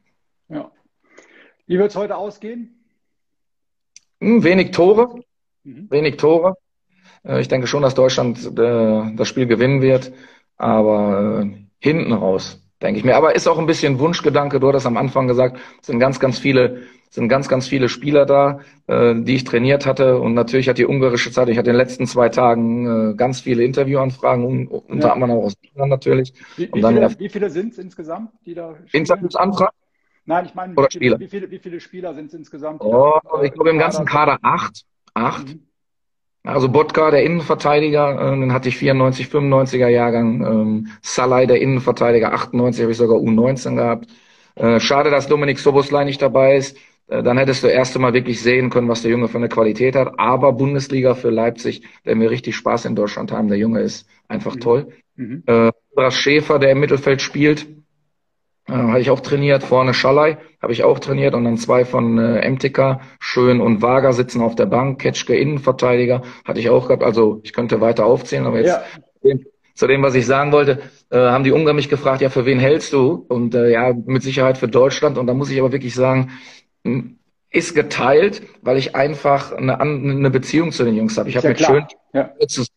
Wie 1.68 1.78
wird 1.78 1.92
es 1.92 1.98
heute 1.98 2.16
ausgehen? 2.16 2.86
Hm, 4.22 4.44
wenig 4.44 4.72
Tore. 4.72 5.22
Mhm. 5.64 5.92
Wenig 5.92 6.16
Tore. 6.16 6.56
Äh, 7.26 7.42
ich 7.42 7.50
denke 7.50 7.68
schon, 7.68 7.84
dass 7.84 7.94
Deutschland 7.94 8.40
äh, 8.58 9.16
das 9.16 9.28
Spiel 9.28 9.48
gewinnen 9.48 9.82
wird. 9.82 10.14
Aber 10.56 11.44
äh, 11.44 11.52
hinten 11.80 12.14
raus, 12.14 12.64
denke 12.82 13.00
ich 13.00 13.06
mir. 13.06 13.16
Aber 13.16 13.36
ist 13.36 13.48
auch 13.48 13.60
ein 13.60 13.66
bisschen 13.66 14.00
Wunschgedanke. 14.00 14.62
Du 14.62 14.70
hattest 14.70 14.88
am 14.88 14.98
Anfang 14.98 15.28
gesagt, 15.28 15.60
es 15.82 15.88
sind 15.88 16.00
ganz, 16.00 16.22
ganz 16.22 16.40
viele, 16.40 16.84
sind 17.10 17.28
ganz, 17.28 17.50
ganz 17.50 17.68
viele 17.68 17.90
Spieler 17.90 18.26
da, 18.26 18.60
die 18.90 19.36
ich 19.36 19.44
trainiert 19.44 19.86
hatte. 19.86 20.20
Und 20.20 20.34
natürlich 20.34 20.68
hat 20.68 20.78
die 20.78 20.86
ungarische 20.86 21.32
Zeit, 21.32 21.48
ich 21.48 21.58
hatte 21.58 21.70
in 21.70 21.76
den 21.76 21.86
letzten 21.86 22.06
zwei 22.06 22.28
Tagen 22.28 23.16
ganz 23.16 23.40
viele 23.40 23.64
Interviewanfragen, 23.64 24.68
unter 24.68 25.08
ja. 25.08 25.14
anderem 25.14 25.38
auch 25.38 25.44
aus 25.44 25.56
Deutschland 25.58 25.90
natürlich. 25.90 26.34
Wie, 26.58 26.70
wie, 26.74 26.82
viele, 26.82 27.30
viele 27.30 27.50
sind 27.50 27.72
es 27.74 27.78
insgesamt, 27.78 28.32
die 28.46 28.56
da 28.56 28.76
Interviewanfragen? 28.92 29.74
Nein, 30.28 30.46
ich 30.46 30.54
meine, 30.56 30.76
wie, 30.76 31.00
viele, 31.00 31.20
wie, 31.20 31.28
viele, 31.28 31.50
wie 31.50 31.58
viele 31.58 31.80
Spieler 31.80 32.14
sind 32.14 32.28
es 32.28 32.34
insgesamt? 32.34 32.82
Oh, 32.82 33.20
ich 33.42 33.54
glaube 33.54 33.70
im 33.70 33.80
ganzen 33.80 34.06
Kader 34.06 34.38
acht. 34.42 34.84
Acht. 35.14 35.48
Mhm. 35.48 35.64
Also 36.44 36.70
Botka, 36.70 37.12
der 37.12 37.24
Innenverteidiger, 37.24 38.34
äh, 38.34 38.40
den 38.40 38.52
hatte 38.52 38.68
ich 38.68 38.78
94, 38.78 39.28
95er 39.28 39.88
Jahrgang. 39.88 40.46
Ähm, 40.46 40.88
Salai, 41.02 41.46
der 41.46 41.62
Innenverteidiger, 41.62 42.34
98, 42.34 42.84
habe 42.84 42.92
ich 42.92 42.98
sogar 42.98 43.18
U19 43.18 43.76
gehabt. 43.76 44.08
Äh, 44.56 44.82
schade, 44.82 45.10
dass 45.12 45.28
Dominik 45.28 45.60
Soboslai 45.60 46.04
nicht 46.04 46.22
dabei 46.22 46.58
ist. 46.58 46.78
Äh, 47.08 47.24
dann 47.24 47.38
hättest 47.38 47.64
du 47.64 47.68
erst 47.68 47.96
einmal 47.96 48.14
wirklich 48.14 48.42
sehen 48.42 48.70
können, 48.70 48.90
was 48.90 49.04
der 49.04 49.12
Junge 49.12 49.30
für 49.30 49.38
eine 49.38 49.50
Qualität 49.50 49.96
hat. 49.96 50.20
Aber 50.20 50.52
Bundesliga 50.52 51.16
für 51.16 51.30
Leipzig, 51.30 51.84
der 52.06 52.16
mir 52.16 52.30
richtig 52.30 52.58
Spaß 52.58 52.84
in 52.84 52.96
Deutschland 52.96 53.32
haben. 53.32 53.48
Der 53.48 53.58
Junge 53.58 53.80
ist 53.80 54.10
einfach 54.28 54.56
mhm. 54.56 54.60
toll. 54.60 54.88
Mhm. 55.16 55.44
Äh, 55.46 55.72
Schäfer, 56.12 56.60
der 56.60 56.72
im 56.72 56.80
Mittelfeld 56.82 57.22
spielt, 57.22 57.66
äh, 58.68 58.74
habe 58.74 59.00
ich 59.00 59.10
auch 59.10 59.20
trainiert. 59.20 59.64
Vorne 59.64 59.94
Schallei 59.94 60.38
habe 60.62 60.74
ich 60.74 60.84
auch 60.84 61.00
trainiert 61.00 61.34
und 61.34 61.46
dann 61.46 61.58
zwei 61.58 61.86
von 61.86 62.18
äh, 62.18 62.50
MTK, 62.50 63.00
Schön 63.20 63.62
und 63.62 63.82
Wager 63.82 64.14
sitzen 64.14 64.42
auf 64.42 64.56
der 64.56 64.66
Bank. 64.66 65.00
Ketschke 65.00 65.36
Innenverteidiger 65.36 66.22
hatte 66.46 66.60
ich 66.60 66.70
auch 66.70 66.88
gehabt. 66.88 67.04
Also 67.04 67.40
ich 67.44 67.54
könnte 67.54 67.82
weiter 67.82 68.06
aufzählen, 68.06 68.46
aber 68.46 68.60
jetzt 68.60 68.80
ja. 69.24 69.36
zu 69.74 69.88
dem, 69.88 70.04
was 70.04 70.16
ich 70.16 70.26
sagen 70.26 70.52
wollte, 70.52 70.80
äh, 71.10 71.18
haben 71.18 71.44
die 71.44 71.52
Ungarn 71.52 71.76
mich 71.76 71.90
gefragt, 71.90 72.22
ja, 72.22 72.30
für 72.30 72.46
wen 72.46 72.60
hältst 72.60 72.92
du? 72.92 73.26
Und 73.30 73.56
äh, 73.56 73.72
ja, 73.72 73.94
mit 73.94 74.24
Sicherheit 74.24 74.58
für 74.58 74.68
Deutschland. 74.68 75.18
Und 75.18 75.28
da 75.28 75.34
muss 75.34 75.50
ich 75.50 75.60
aber 75.60 75.72
wirklich 75.72 75.96
sagen, 75.96 76.32
ist 77.50 77.74
geteilt, 77.74 78.42
weil 78.62 78.78
ich 78.78 78.96
einfach 78.96 79.54
eine, 79.54 79.80
eine 79.80 80.30
Beziehung 80.30 80.72
zu 80.72 80.84
den 80.84 80.96
Jungs 80.96 81.18
habe. 81.18 81.30
Ich 81.30 81.38
habe 81.38 81.50
mit 81.50 81.58
klar. 81.58 81.70
schön 81.70 81.86
ja. 82.14 82.32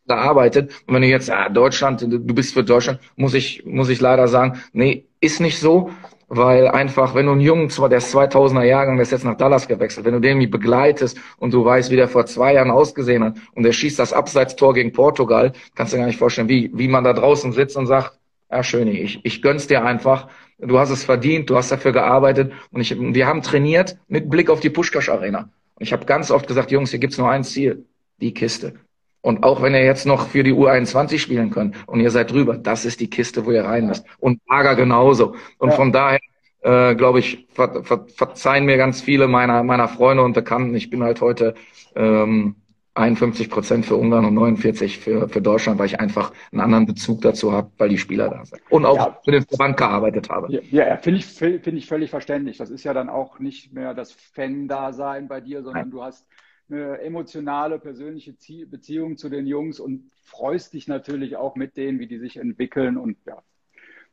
gearbeitet. 0.07 0.73
Und 0.87 0.95
wenn 0.95 1.03
du 1.03 1.09
jetzt, 1.09 1.31
ah, 1.31 1.49
Deutschland, 1.49 2.03
du 2.03 2.19
bist 2.21 2.55
für 2.55 2.63
Deutschland, 2.63 3.01
muss 3.17 3.35
ich, 3.35 3.65
muss 3.67 3.89
ich 3.89 4.01
leider 4.01 4.29
sagen, 4.29 4.61
nee, 4.73 5.10
ist 5.21 5.41
nicht 5.41 5.59
so, 5.59 5.91
weil 6.29 6.69
einfach, 6.69 7.15
wenn 7.15 7.27
du 7.27 7.33
einen 7.33 7.41
Jungen, 7.41 7.71
zwar 7.71 7.89
der 7.89 7.99
ist 7.99 8.15
2000er 8.15 8.63
Jahrgang, 8.63 8.97
der 8.97 9.03
ist 9.03 9.11
jetzt 9.11 9.25
nach 9.25 9.37
Dallas 9.37 9.67
gewechselt, 9.67 10.07
wenn 10.07 10.15
du 10.15 10.21
den 10.21 10.51
begleitest 10.51 11.19
und 11.39 11.53
du 11.53 11.65
weißt, 11.65 11.91
wie 11.91 11.97
der 11.97 12.09
vor 12.09 12.25
zwei 12.27 12.55
Jahren 12.55 12.71
ausgesehen 12.71 13.25
hat 13.25 13.37
und 13.55 13.65
der 13.65 13.73
schießt 13.73 13.99
das 13.99 14.13
Abseitstor 14.13 14.75
gegen 14.75 14.93
Portugal, 14.93 15.53
kannst 15.75 15.93
du 15.93 15.97
dir 15.97 16.03
gar 16.03 16.07
nicht 16.07 16.19
vorstellen, 16.19 16.49
wie, 16.49 16.71
wie 16.73 16.87
man 16.87 17.03
da 17.03 17.13
draußen 17.13 17.53
sitzt 17.53 17.77
und 17.77 17.87
sagt, 17.87 18.19
ja, 18.51 18.63
Schöne, 18.63 18.93
ich, 18.93 19.21
ich 19.25 19.43
gönn's 19.43 19.67
dir 19.67 19.85
einfach. 19.85 20.29
Du 20.59 20.79
hast 20.79 20.91
es 20.91 21.05
verdient, 21.05 21.51
du 21.51 21.57
hast 21.57 21.73
dafür 21.73 21.93
gearbeitet 21.93 22.53
und 22.71 22.81
ich, 22.81 22.95
wir 22.99 23.27
haben 23.27 23.43
trainiert 23.43 23.97
mit 24.09 24.29
Blick 24.31 24.51
auf 24.51 24.61
die 24.61 24.71
Pushkash 24.71 25.09
Arena. 25.09 25.51
Und 25.75 25.83
ich 25.83 25.93
habe 25.93 26.05
ganz 26.05 26.31
oft 26.31 26.47
gesagt, 26.47 26.71
Jungs, 26.71 26.91
hier 26.91 26.99
gibt's 26.99 27.19
nur 27.19 27.31
ein 27.31 27.45
Ziel, 27.45 27.87
die 28.21 28.35
Kiste. 28.35 28.75
Und 29.23 29.43
auch 29.43 29.63
wenn 29.63 29.75
ihr 29.75 29.85
jetzt 29.85 30.07
noch 30.07 30.29
für 30.29 30.43
die 30.43 30.53
U21 30.53 31.19
spielen 31.19 31.51
könnt 31.51 31.77
und 31.87 32.01
ihr 32.01 32.11
seid 32.11 32.31
drüber, 32.31 32.57
das 32.57 32.85
ist 32.85 33.01
die 33.01 33.11
Kiste, 33.11 33.45
wo 33.45 33.51
ihr 33.51 33.65
rein 33.65 33.87
müsst. 33.87 34.07
Und 34.19 34.41
Lager 34.49 34.75
genauso. 34.75 35.35
Und 35.59 35.71
ja. 35.71 35.77
von 35.77 35.93
daher, 35.93 36.21
äh, 36.63 36.95
glaube 36.95 37.19
ich, 37.19 37.47
ver, 37.53 37.85
ver, 37.85 38.07
verzeihen 38.15 38.65
mir 38.65 38.77
ganz 38.77 39.03
viele 39.03 39.29
meiner, 39.29 39.63
meiner 39.63 39.89
Freunde 39.89 40.23
und 40.23 40.33
Bekannten. 40.33 40.75
Ich 40.75 40.89
bin 40.89 41.03
halt 41.03 41.21
heute 41.21 41.55
ähm, 41.95 42.57
51 42.95 43.51
Prozent 43.51 43.87
für 43.87 43.97
Ungarn 43.97 44.25
und 44.25 44.35
49 44.35 44.99
für, 44.99 45.29
für 45.29 45.41
Deutschland, 45.41 45.79
weil 45.79 45.87
ich 45.87 46.01
einfach 46.01 46.33
einen 46.51 46.61
anderen 46.61 46.87
Bezug 46.87 47.21
dazu 47.23 47.53
habe, 47.53 47.71
weil 47.79 47.89
die 47.89 47.99
Spieler 47.99 48.29
da 48.29 48.45
sind. 48.45 48.61
Und 48.69 48.85
auch 48.85 48.97
ja. 48.97 49.19
für 49.25 49.31
den 49.31 49.45
Verband 49.45 49.77
gearbeitet 49.77 50.29
habe. 50.29 50.53
Ja, 50.53 50.61
ja 50.87 50.97
finde 50.97 51.21
ich, 51.21 51.27
find 51.27 51.67
ich 51.67 51.87
völlig 51.87 52.11
verständlich. 52.11 52.57
Das 52.57 52.71
ist 52.71 52.85
ja 52.85 52.93
dann 52.93 53.09
auch 53.09 53.39
nicht 53.39 53.73
mehr 53.73 53.95
das 53.95 54.13
Fan-Dasein 54.13 55.29
bei 55.29 55.41
dir, 55.41 55.63
sondern 55.63 55.85
Nein. 55.85 55.91
du 55.91 56.03
hast 56.03 56.27
eine 56.71 57.01
emotionale, 57.01 57.79
persönliche 57.79 58.35
Beziehung 58.67 59.17
zu 59.17 59.29
den 59.29 59.47
Jungs 59.47 59.81
und 59.81 60.11
freust 60.25 60.73
dich 60.73 60.89
natürlich 60.89 61.37
auch 61.37 61.57
mit 61.57 61.77
denen, 61.77 61.99
wie 61.99 62.07
die 62.07 62.19
sich 62.19 62.37
entwickeln. 62.37 62.97
Und 62.97 63.17
ja, 63.27 63.43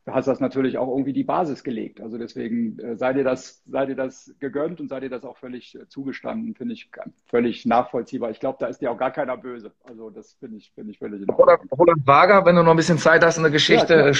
da 0.04 0.14
hast 0.14 0.26
das 0.26 0.40
natürlich 0.40 0.78
auch 0.78 0.88
irgendwie 0.88 1.12
die 1.12 1.24
Basis 1.24 1.62
gelegt. 1.62 2.00
Also 2.00 2.16
deswegen 2.18 2.78
äh, 2.78 2.96
sei 2.96 3.12
dir 3.12 3.24
das, 3.24 3.62
sei 3.66 3.86
dir 3.86 3.94
das 3.94 4.34
gegönnt 4.40 4.80
und 4.80 4.88
sei 4.88 5.00
dir 5.00 5.10
das 5.10 5.24
auch 5.24 5.36
völlig 5.36 5.74
äh, 5.74 5.86
zugestanden, 5.88 6.54
finde 6.54 6.74
ich 6.74 6.90
völlig 7.26 7.66
nachvollziehbar. 7.66 8.30
Ich 8.30 8.40
glaube, 8.40 8.56
da 8.58 8.68
ist 8.68 8.80
dir 8.80 8.90
auch 8.90 8.98
gar 8.98 9.10
keiner 9.10 9.36
böse. 9.36 9.72
Also 9.84 10.10
das 10.10 10.32
finde 10.40 10.56
ich, 10.56 10.72
finde 10.74 10.92
ich 10.92 10.98
völlig 10.98 11.22
in 11.22 11.30
Ordnung. 11.30 11.68
Roland 11.70 12.06
Wager, 12.06 12.44
wenn 12.46 12.56
du 12.56 12.62
noch 12.62 12.70
ein 12.70 12.76
bisschen 12.76 12.98
Zeit 12.98 13.24
hast, 13.24 13.38
eine 13.38 13.50
Geschichte. 13.50 13.94
Ja, 13.94 14.12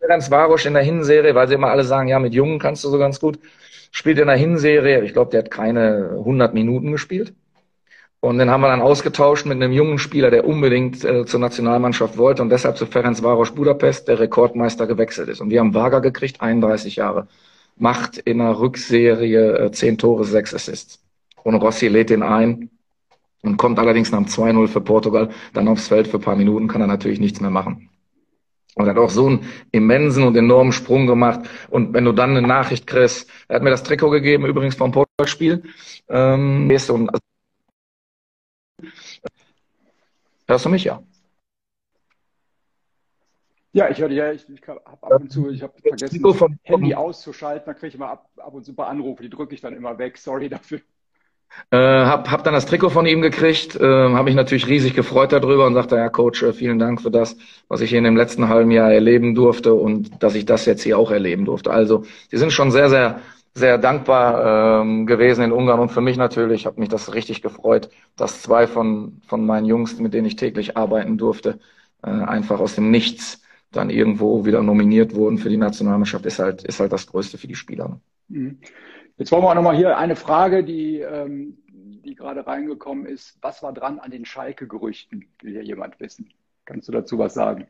Ferenc 0.00 0.30
Varosch 0.30 0.66
in 0.66 0.74
der 0.74 0.82
Hinserie, 0.82 1.34
weil 1.34 1.48
sie 1.48 1.54
immer 1.54 1.68
alle 1.68 1.84
sagen, 1.84 2.08
ja, 2.08 2.18
mit 2.18 2.34
Jungen 2.34 2.58
kannst 2.58 2.84
du 2.84 2.88
so 2.88 2.98
ganz 2.98 3.20
gut. 3.20 3.38
Spielt 3.90 4.18
in 4.18 4.26
der 4.26 4.36
Hinserie, 4.36 5.02
ich 5.04 5.12
glaube, 5.12 5.30
der 5.30 5.44
hat 5.44 5.50
keine 5.50 6.10
100 6.18 6.54
Minuten 6.54 6.92
gespielt. 6.92 7.34
Und 8.26 8.38
den 8.38 8.50
haben 8.50 8.60
wir 8.62 8.70
dann 8.70 8.82
ausgetauscht 8.82 9.46
mit 9.46 9.54
einem 9.54 9.70
jungen 9.70 10.00
Spieler, 10.00 10.32
der 10.32 10.48
unbedingt 10.48 11.04
äh, 11.04 11.24
zur 11.26 11.38
Nationalmannschaft 11.38 12.18
wollte 12.18 12.42
und 12.42 12.50
deshalb 12.50 12.76
zu 12.76 12.84
Ferenc 12.84 13.22
Varos 13.22 13.52
Budapest, 13.52 14.08
der 14.08 14.18
Rekordmeister, 14.18 14.88
gewechselt 14.88 15.28
ist. 15.28 15.40
Und 15.40 15.50
wir 15.50 15.60
haben 15.60 15.74
Vaga 15.74 16.00
gekriegt, 16.00 16.40
31 16.40 16.96
Jahre. 16.96 17.28
Macht 17.76 18.18
in 18.18 18.38
der 18.38 18.58
Rückserie 18.58 19.66
äh, 19.66 19.70
10 19.70 19.98
Tore, 19.98 20.24
6 20.24 20.54
Assists. 20.54 20.98
Und 21.44 21.54
Rossi 21.54 21.86
lädt 21.86 22.10
ihn 22.10 22.24
ein 22.24 22.70
und 23.42 23.58
kommt 23.58 23.78
allerdings 23.78 24.10
nach 24.10 24.18
dem 24.18 24.26
2-0 24.26 24.66
für 24.66 24.80
Portugal 24.80 25.30
dann 25.52 25.68
aufs 25.68 25.86
Feld 25.86 26.08
für 26.08 26.16
ein 26.16 26.22
paar 26.22 26.34
Minuten, 26.34 26.66
kann 26.66 26.80
er 26.80 26.88
natürlich 26.88 27.20
nichts 27.20 27.40
mehr 27.40 27.50
machen. 27.50 27.90
Und 28.74 28.86
er 28.86 28.90
hat 28.90 28.98
auch 28.98 29.10
so 29.10 29.28
einen 29.28 29.46
immensen 29.70 30.24
und 30.24 30.36
enormen 30.36 30.72
Sprung 30.72 31.06
gemacht. 31.06 31.42
Und 31.70 31.94
wenn 31.94 32.04
du 32.04 32.10
dann 32.10 32.36
eine 32.36 32.44
Nachricht 32.44 32.88
kriegst, 32.88 33.30
er 33.46 33.54
hat 33.54 33.62
mir 33.62 33.70
das 33.70 33.84
Trikot 33.84 34.10
gegeben, 34.10 34.46
übrigens 34.46 34.74
vom 34.74 34.90
Portugal-Spiel, 34.90 35.62
ähm, 36.08 36.66
Hörst 40.48 40.64
du 40.64 40.68
mich 40.68 40.84
ja? 40.84 41.02
Ja, 43.72 43.90
ich 43.90 44.00
höre 44.00 44.10
ja, 44.10 44.32
ich, 44.32 44.48
ich 44.48 44.66
habe 44.66 44.86
ab 44.86 45.20
und 45.20 45.30
zu, 45.30 45.50
ich 45.50 45.62
habe 45.62 45.74
vergessen, 45.78 46.22
das 46.22 46.40
Handy 46.62 46.94
auszuschalten, 46.94 47.66
da 47.66 47.74
kriege 47.74 47.88
ich 47.88 47.94
immer 47.94 48.08
ab, 48.08 48.30
ab 48.38 48.54
und 48.54 48.64
zu 48.64 48.72
ein 48.72 48.76
paar 48.76 48.88
Anrufe, 48.88 49.22
die 49.22 49.28
drücke 49.28 49.54
ich 49.54 49.60
dann 49.60 49.76
immer 49.76 49.98
weg, 49.98 50.16
sorry 50.16 50.48
dafür. 50.48 50.80
Äh, 51.70 51.76
hab, 51.76 52.30
hab 52.30 52.44
dann 52.44 52.54
das 52.54 52.66
Trikot 52.66 52.90
von 52.90 53.06
ihm 53.06 53.20
gekriegt, 53.22 53.76
äh, 53.76 53.82
habe 53.82 54.24
mich 54.24 54.34
natürlich 54.34 54.66
riesig 54.66 54.94
gefreut 54.94 55.32
darüber 55.32 55.66
und 55.66 55.74
sagte, 55.74 55.96
ja 55.96 56.08
Coach, 56.08 56.42
äh, 56.42 56.52
vielen 56.52 56.78
Dank 56.78 57.02
für 57.02 57.10
das, 57.10 57.36
was 57.68 57.80
ich 57.82 57.90
hier 57.90 57.98
in 57.98 58.04
dem 58.04 58.16
letzten 58.16 58.48
halben 58.48 58.70
Jahr 58.70 58.92
erleben 58.92 59.34
durfte 59.34 59.74
und 59.74 60.22
dass 60.22 60.34
ich 60.34 60.46
das 60.46 60.64
jetzt 60.64 60.82
hier 60.82 60.98
auch 60.98 61.10
erleben 61.10 61.44
durfte. 61.44 61.70
Also, 61.70 62.04
die 62.32 62.36
sind 62.36 62.52
schon 62.52 62.70
sehr, 62.70 62.88
sehr 62.88 63.20
sehr 63.56 63.78
dankbar 63.78 64.82
ähm, 64.82 65.06
gewesen 65.06 65.44
in 65.44 65.52
Ungarn 65.52 65.80
und 65.80 65.88
für 65.90 66.02
mich 66.02 66.18
natürlich 66.18 66.66
hat 66.66 66.76
mich 66.76 66.90
das 66.90 67.14
richtig 67.14 67.40
gefreut, 67.40 67.88
dass 68.14 68.42
zwei 68.42 68.66
von, 68.66 69.22
von 69.26 69.46
meinen 69.46 69.64
Jungs, 69.64 69.98
mit 69.98 70.12
denen 70.12 70.26
ich 70.26 70.36
täglich 70.36 70.76
arbeiten 70.76 71.16
durfte, 71.16 71.58
äh, 72.02 72.10
einfach 72.10 72.60
aus 72.60 72.74
dem 72.74 72.90
Nichts 72.90 73.42
dann 73.72 73.88
irgendwo 73.88 74.44
wieder 74.44 74.62
nominiert 74.62 75.14
wurden 75.14 75.38
für 75.38 75.48
die 75.48 75.56
Nationalmannschaft, 75.56 76.26
ist 76.26 76.38
halt, 76.38 76.64
ist 76.64 76.80
halt 76.80 76.92
das 76.92 77.06
Größte 77.06 77.38
für 77.38 77.46
die 77.46 77.54
Spieler. 77.54 77.98
Mhm. 78.28 78.58
Jetzt 79.16 79.32
wollen 79.32 79.42
wir 79.42 79.48
auch 79.48 79.54
nochmal 79.54 79.76
hier 79.76 79.96
eine 79.96 80.16
Frage, 80.16 80.62
die, 80.62 81.00
ähm, 81.00 81.56
die 81.66 82.14
gerade 82.14 82.46
reingekommen 82.46 83.06
ist. 83.06 83.38
Was 83.40 83.62
war 83.62 83.72
dran 83.72 83.98
an 84.00 84.10
den 84.10 84.26
Schalke-Gerüchten? 84.26 85.24
Will 85.40 85.52
hier 85.52 85.64
jemand 85.64 85.98
wissen? 85.98 86.28
Kannst 86.66 86.88
du 86.88 86.92
dazu 86.92 87.18
was 87.18 87.32
sagen? 87.32 87.68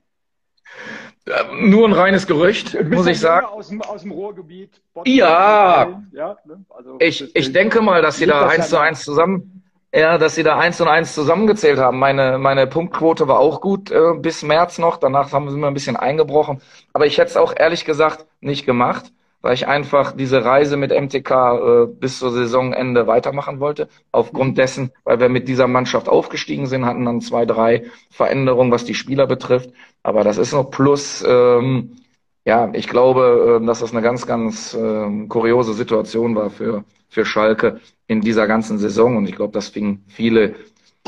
Nur 1.53 1.89
ein 1.89 1.93
reines 1.93 2.27
Gerücht, 2.27 2.77
muss 2.89 3.07
ich 3.07 3.19
sagen. 3.19 3.47
Aus 3.47 3.69
dem, 3.69 3.83
aus 3.83 4.03
dem 4.03 4.13
Ruhrgebiet. 4.13 4.81
Ja, 5.05 6.01
ja 6.13 6.37
ne? 6.45 6.65
also 6.69 6.97
ich, 7.01 7.35
ich 7.35 7.53
denke 7.53 7.81
mal, 7.81 8.01
dass 8.01 8.19
sie 8.19 8.27
da 8.27 8.47
eins 8.47 8.71
zu 8.71 8.79
eins 8.79 9.03
zusammen, 9.03 9.65
ja, 9.93 10.19
dass 10.19 10.37
sie 10.37 10.45
da 10.45 10.59
eins 10.59 10.81
und 10.81 10.89
eins 10.89 11.15
zusammengezählt 11.15 11.79
haben. 11.79 11.99
Meine, 11.99 12.39
meine 12.39 12.67
Punktquote 12.67 13.27
war 13.27 13.41
auch 13.41 13.61
gut 13.61 13.91
äh, 13.91 14.15
bis 14.19 14.43
März 14.43 14.79
noch. 14.79 14.99
Danach 14.99 15.33
haben 15.33 15.51
sie 15.51 15.57
mir 15.57 15.67
ein 15.67 15.75
bisschen 15.75 15.97
eingebrochen. 15.97 16.61
Aber 16.93 17.07
ich 17.07 17.19
hätte 17.19 17.31
es 17.31 17.37
auch 17.37 17.55
ehrlich 17.57 17.85
gesagt 17.85 18.27
nicht 18.41 18.65
gemacht 18.65 19.13
weil 19.43 19.55
ich 19.55 19.69
einfach 19.69 20.13
diese 20.13 20.45
Reise 20.45 20.77
mit 20.77 20.91
MTK 20.91 21.31
äh, 21.31 21.87
bis 21.87 22.19
zur 22.19 22.33
Saisonende 22.33 23.07
weitermachen 23.07 23.61
wollte. 23.61 23.89
Aufgrund 24.13 24.59
dessen, 24.59 24.91
weil 25.05 25.21
wir 25.21 25.29
mit 25.29 25.49
dieser 25.49 25.69
Mannschaft 25.69 26.09
aufgestiegen 26.09 26.67
sind, 26.67 26.85
hatten 26.85 27.05
dann 27.05 27.21
zwei, 27.21 27.47
drei 27.47 27.85
Veränderungen, 28.11 28.73
was 28.73 28.85
die 28.85 28.95
Spieler 28.95 29.27
betrifft. 29.27 29.71
Aber 30.03 30.25
das 30.25 30.39
ist 30.39 30.53
noch 30.53 30.71
plus. 30.71 31.25
Ähm, 31.27 31.97
ja, 32.45 32.71
ich 32.75 32.89
glaube, 32.89 33.61
äh, 33.63 33.67
dass 33.67 33.81
das 33.81 33.93
eine 33.93 34.03
ganz, 34.03 34.27
ganz 34.27 34.75
äh, 34.75 35.27
kuriose 35.29 35.75
Situation 35.75 36.35
war 36.35 36.51
für, 36.51 36.85
für 37.09 37.25
Schalke 37.25 37.81
in 38.07 38.21
dieser 38.21 38.47
ganzen 38.47 38.79
Saison. 38.79 39.17
Und 39.17 39.29
ich 39.29 39.37
glaube, 39.37 39.53
das 39.53 39.69
fing 39.69 40.03
viele, 40.09 40.55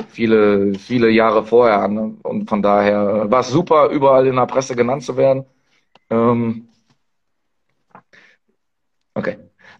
viele, 0.09 0.75
viele 0.75 1.11
Jahre 1.11 1.45
vorher 1.45 1.81
an. 1.81 2.19
Und 2.23 2.49
von 2.49 2.63
daher 2.63 3.31
war 3.31 3.41
es 3.41 3.49
super, 3.49 3.89
überall 3.91 4.27
in 4.27 4.37
der 4.37 4.47
Presse 4.47 4.77
genannt 4.77 5.03
zu 5.05 5.17
werden. 5.17 5.45
Ähm, 6.11 6.69
Okay. 9.19 9.33
Äh, 9.33 9.39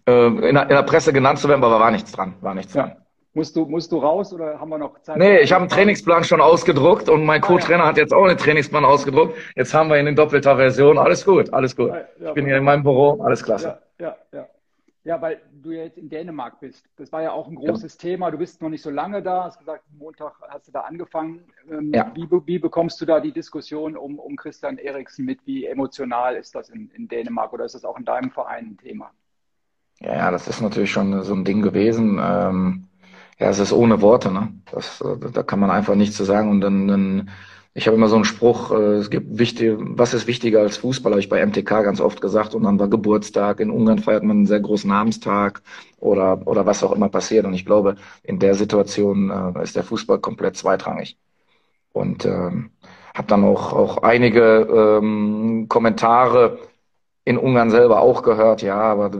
in, 0.09 0.55
der, 0.55 0.63
in, 0.63 0.69
der, 0.69 0.83
Presse 0.83 1.13
genannt 1.13 1.39
zu 1.39 1.47
werden, 1.49 1.63
aber 1.63 1.79
war 1.79 1.91
nichts 1.91 2.11
dran. 2.11 2.35
War 2.41 2.53
nichts 2.53 2.73
ja. 2.73 2.83
dran. 2.83 2.95
Musst 3.33 3.55
du, 3.55 3.65
musst 3.65 3.91
du 3.91 3.97
raus 3.99 4.33
oder 4.33 4.59
haben 4.59 4.69
wir 4.69 4.79
noch 4.79 4.99
Zeit? 5.01 5.17
Nee, 5.17 5.39
ich 5.39 5.51
habe 5.53 5.61
einen 5.61 5.69
Trainingsplan 5.69 6.23
schon 6.23 6.41
ausgedruckt 6.41 7.09
und 7.09 7.25
mein 7.25 7.41
Co-Trainer 7.41 7.83
ah, 7.83 7.85
ja. 7.85 7.89
hat 7.89 7.97
jetzt 7.97 8.13
auch 8.13 8.25
einen 8.25 8.37
Trainingsplan 8.37 8.83
ausgedruckt. 8.83 9.37
Jetzt 9.55 9.73
haben 9.73 9.89
wir 9.89 9.99
ihn 9.99 10.07
in 10.07 10.15
doppelter 10.15 10.55
Version. 10.55 10.97
Alles 10.97 11.23
gut, 11.25 11.53
alles 11.53 11.75
gut. 11.75 11.89
Ja, 11.89 12.29
ich 12.29 12.33
bin 12.33 12.45
hier 12.45 12.57
in 12.57 12.63
meinem 12.63 12.83
Büro, 12.83 13.21
alles 13.21 13.43
klasse. 13.43 13.79
Ja, 13.99 14.07
ja, 14.07 14.15
ja. 14.39 14.47
Ja, 15.05 15.21
weil 15.21 15.41
du 15.51 15.71
jetzt 15.71 15.97
in 15.97 16.09
Dänemark 16.09 16.59
bist. 16.59 16.85
Das 16.97 17.11
war 17.11 17.21
ja 17.21 17.31
auch 17.31 17.47
ein 17.47 17.55
großes 17.55 17.97
Thema. 17.97 18.31
Du 18.31 18.37
bist 18.37 18.61
noch 18.61 18.69
nicht 18.69 18.81
so 18.81 18.89
lange 18.89 19.23
da, 19.23 19.45
hast 19.45 19.57
gesagt, 19.57 19.83
Montag 19.97 20.33
hast 20.49 20.67
du 20.67 20.71
da 20.71 20.81
angefangen. 20.81 21.45
Ähm, 21.71 21.91
ja. 21.93 22.11
wie, 22.15 22.27
wie, 22.45 22.59
bekommst 22.59 22.99
du 22.99 23.05
da 23.05 23.19
die 23.19 23.31
Diskussion 23.31 23.95
um, 23.95 24.19
um 24.19 24.35
Christian 24.35 24.77
Eriksen 24.77 25.25
mit? 25.25 25.39
Wie 25.45 25.65
emotional 25.65 26.35
ist 26.35 26.53
das 26.53 26.69
in, 26.69 26.91
in 26.91 27.07
Dänemark 27.07 27.53
oder 27.53 27.65
ist 27.65 27.75
das 27.75 27.85
auch 27.85 27.97
in 27.97 28.05
deinem 28.05 28.29
Verein 28.29 28.71
ein 28.71 28.77
Thema? 28.77 29.11
Ja, 30.01 30.31
das 30.31 30.47
ist 30.47 30.61
natürlich 30.61 30.91
schon 30.91 31.23
so 31.23 31.33
ein 31.33 31.43
Ding 31.43 31.61
gewesen. 31.61 32.19
Ähm, 32.21 32.87
ja, 33.37 33.49
es 33.49 33.59
ist 33.59 33.73
ohne 33.73 34.01
Worte, 34.01 34.31
ne? 34.31 34.53
Das, 34.71 35.01
äh, 35.01 35.17
da 35.31 35.43
kann 35.43 35.59
man 35.59 35.71
einfach 35.71 35.95
nichts 35.95 36.15
zu 36.15 36.23
sagen. 36.23 36.49
Und 36.49 36.61
dann, 36.61 36.87
dann 36.87 37.29
ich 37.73 37.85
habe 37.87 37.97
immer 37.97 38.07
so 38.07 38.15
einen 38.15 38.25
Spruch, 38.25 38.71
äh, 38.71 38.95
es 38.95 39.09
gibt 39.09 39.37
wichtig, 39.39 39.75
was 39.79 40.13
ist 40.13 40.25
wichtiger 40.27 40.61
als 40.61 40.77
Fußball, 40.77 41.11
habe 41.11 41.19
ich 41.19 41.29
bei 41.29 41.41
MTK 41.45 41.83
ganz 41.83 41.99
oft 42.01 42.21
gesagt. 42.21 42.55
Und 42.55 42.63
dann 42.63 42.79
war 42.79 42.87
Geburtstag, 42.87 43.59
in 43.59 43.71
Ungarn 43.71 43.99
feiert 43.99 44.23
man 44.23 44.37
einen 44.37 44.45
sehr 44.47 44.59
großen 44.61 44.89
Namenstag 44.89 45.61
oder, 45.99 46.47
oder 46.47 46.65
was 46.65 46.83
auch 46.83 46.93
immer 46.93 47.09
passiert. 47.09 47.45
Und 47.45 47.53
ich 47.53 47.65
glaube, 47.65 47.95
in 48.23 48.39
der 48.39 48.55
Situation 48.55 49.29
äh, 49.29 49.63
ist 49.63 49.75
der 49.75 49.83
Fußball 49.83 50.19
komplett 50.19 50.55
zweitrangig. 50.57 51.17
Und 51.93 52.25
ähm, 52.25 52.71
habe 53.15 53.27
dann 53.27 53.43
auch, 53.43 53.73
auch 53.73 53.97
einige 54.03 54.99
ähm, 55.01 55.67
Kommentare 55.69 56.59
in 57.25 57.37
Ungarn 57.37 57.69
selber 57.71 58.01
auch 58.01 58.23
gehört, 58.23 58.61
ja, 58.61 58.77
aber 58.79 59.11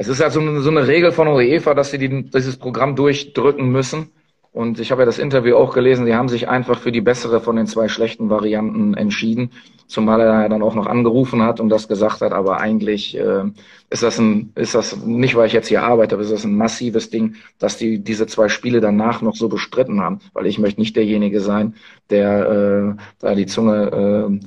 es 0.00 0.08
ist 0.08 0.22
halt 0.22 0.32
so 0.32 0.40
eine, 0.40 0.62
so 0.62 0.70
eine 0.70 0.88
Regel 0.88 1.12
von 1.12 1.28
UEFA, 1.28 1.74
dass 1.74 1.90
sie 1.90 1.98
die, 1.98 2.22
dieses 2.30 2.56
Programm 2.56 2.96
durchdrücken 2.96 3.70
müssen. 3.70 4.08
Und 4.50 4.80
ich 4.80 4.90
habe 4.90 5.02
ja 5.02 5.06
das 5.06 5.18
Interview 5.18 5.56
auch 5.56 5.74
gelesen, 5.74 6.06
sie 6.06 6.14
haben 6.14 6.30
sich 6.30 6.48
einfach 6.48 6.80
für 6.80 6.90
die 6.90 7.02
bessere 7.02 7.40
von 7.40 7.54
den 7.54 7.66
zwei 7.66 7.86
schlechten 7.86 8.30
Varianten 8.30 8.94
entschieden, 8.94 9.50
zumal 9.86 10.22
er 10.22 10.42
ja 10.42 10.48
dann 10.48 10.62
auch 10.62 10.74
noch 10.74 10.86
angerufen 10.86 11.42
hat 11.42 11.60
und 11.60 11.68
das 11.68 11.86
gesagt 11.86 12.22
hat, 12.22 12.32
aber 12.32 12.60
eigentlich 12.60 13.16
äh, 13.16 13.44
ist 13.90 14.02
das 14.02 14.18
ein, 14.18 14.52
ist 14.54 14.74
das 14.74 14.96
nicht, 15.04 15.34
weil 15.34 15.46
ich 15.46 15.52
jetzt 15.52 15.68
hier 15.68 15.82
arbeite, 15.82 16.14
aber 16.14 16.24
ist 16.24 16.32
das 16.32 16.44
ein 16.44 16.56
massives 16.56 17.10
Ding, 17.10 17.36
dass 17.58 17.76
die 17.76 18.02
diese 18.02 18.26
zwei 18.26 18.48
Spiele 18.48 18.80
danach 18.80 19.20
noch 19.20 19.36
so 19.36 19.50
bestritten 19.50 20.00
haben, 20.00 20.20
weil 20.32 20.46
ich 20.46 20.58
möchte 20.58 20.80
nicht 20.80 20.96
derjenige 20.96 21.40
sein, 21.40 21.74
der 22.08 22.96
äh, 22.96 23.02
da 23.18 23.34
die 23.34 23.46
Zunge 23.46 24.30
äh, 24.40 24.46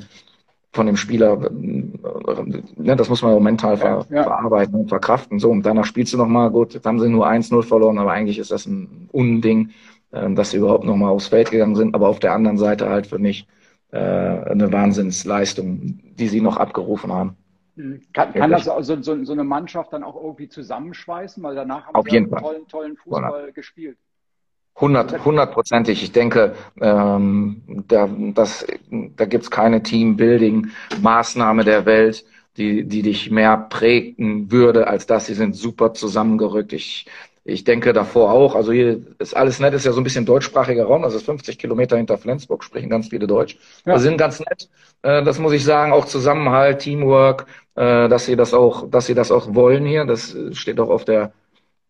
von 0.73 0.87
dem 0.87 0.97
Spieler, 0.97 1.37
ne, 1.51 2.95
das 2.95 3.07
muss 3.07 3.21
man 3.21 3.33
auch 3.33 3.39
mental 3.39 3.77
ver, 3.77 4.05
ja, 4.09 4.15
ja. 4.15 4.23
verarbeiten 4.23 4.73
und 4.73 4.89
verkraften. 4.89 5.37
So, 5.37 5.51
und 5.51 5.63
danach 5.63 5.85
spielst 5.85 6.13
du 6.13 6.17
nochmal, 6.17 6.49
gut, 6.49 6.73
jetzt 6.73 6.85
haben 6.85 6.99
sie 6.99 7.09
nur 7.09 7.27
1-0 7.27 7.61
verloren, 7.61 7.99
aber 7.99 8.11
eigentlich 8.11 8.39
ist 8.39 8.49
das 8.49 8.65
ein 8.65 9.07
Unding, 9.11 9.69
äh, 10.11 10.33
dass 10.33 10.49
sie 10.49 10.57
überhaupt 10.57 10.83
nochmal 10.83 11.11
aufs 11.11 11.27
Feld 11.27 11.51
gegangen 11.51 11.75
sind. 11.75 11.93
Aber 11.93 12.09
auf 12.09 12.19
der 12.19 12.33
anderen 12.33 12.57
Seite 12.57 12.89
halt 12.89 13.05
für 13.05 13.19
mich 13.19 13.47
äh, 13.91 13.97
eine 13.99 14.71
Wahnsinnsleistung, 14.71 15.99
die 16.17 16.27
sie 16.27 16.41
noch 16.41 16.57
abgerufen 16.57 17.13
haben. 17.13 17.37
Mhm. 17.75 18.01
Kann, 18.11 18.33
kann 18.33 18.49
das 18.49 18.67
also 18.67 18.99
so, 19.01 19.23
so, 19.23 19.31
eine 19.31 19.43
Mannschaft 19.43 19.93
dann 19.93 20.03
auch 20.03 20.15
irgendwie 20.15 20.49
zusammenschweißen? 20.49 21.43
Weil 21.43 21.53
danach 21.53 21.85
haben 21.85 21.95
auf 21.95 22.05
sie 22.05 22.13
jeden 22.13 22.33
einen 22.33 22.43
tollen, 22.43 22.67
tollen 22.67 22.97
Fußball 22.97 23.49
voilà. 23.49 23.51
gespielt. 23.51 23.97
Hundertprozentig. 24.79 26.03
Ich 26.03 26.11
denke, 26.11 26.55
ähm, 26.81 27.61
da, 27.87 28.09
das, 28.33 28.65
da 28.89 29.25
gibt's 29.25 29.51
keine 29.51 29.81
Teambuilding-Maßnahme 29.83 31.63
der 31.63 31.85
Welt, 31.85 32.25
die, 32.57 32.83
die 32.83 33.01
dich 33.03 33.31
mehr 33.31 33.57
prägen 33.57 34.51
würde, 34.51 34.87
als 34.87 35.05
das. 35.05 35.27
Sie 35.27 35.35
sind 35.35 35.55
super 35.55 35.93
zusammengerückt. 35.93 36.73
Ich, 36.73 37.05
ich 37.45 37.63
denke 37.63 37.93
davor 37.93 38.31
auch. 38.31 38.55
Also 38.55 38.71
hier 38.71 39.01
ist 39.19 39.35
alles 39.35 39.59
nett, 39.59 39.73
ist 39.73 39.85
ja 39.85 39.91
so 39.91 40.01
ein 40.01 40.03
bisschen 40.03 40.25
deutschsprachiger 40.25 40.85
Raum. 40.85 41.03
Das 41.03 41.13
ist 41.13 41.25
50 41.25 41.59
Kilometer 41.59 41.97
hinter 41.97 42.17
Flensburg, 42.17 42.63
sprechen 42.63 42.89
ganz 42.89 43.09
viele 43.09 43.27
Deutsch. 43.27 43.57
Ja. 43.85 43.93
Wir 43.93 43.99
sind 43.99 44.17
ganz 44.17 44.39
nett. 44.39 44.69
Äh, 45.03 45.23
das 45.23 45.39
muss 45.39 45.53
ich 45.53 45.63
sagen. 45.63 45.93
Auch 45.93 46.05
Zusammenhalt, 46.05 46.79
Teamwork, 46.79 47.45
äh, 47.75 48.09
dass 48.09 48.25
sie 48.25 48.35
das 48.35 48.53
auch, 48.53 48.89
dass 48.89 49.05
sie 49.05 49.13
das 49.15 49.31
auch 49.31 49.53
wollen 49.53 49.85
hier. 49.85 50.05
Das 50.05 50.35
steht 50.53 50.79
auch 50.79 50.89
auf 50.89 51.05
der 51.05 51.31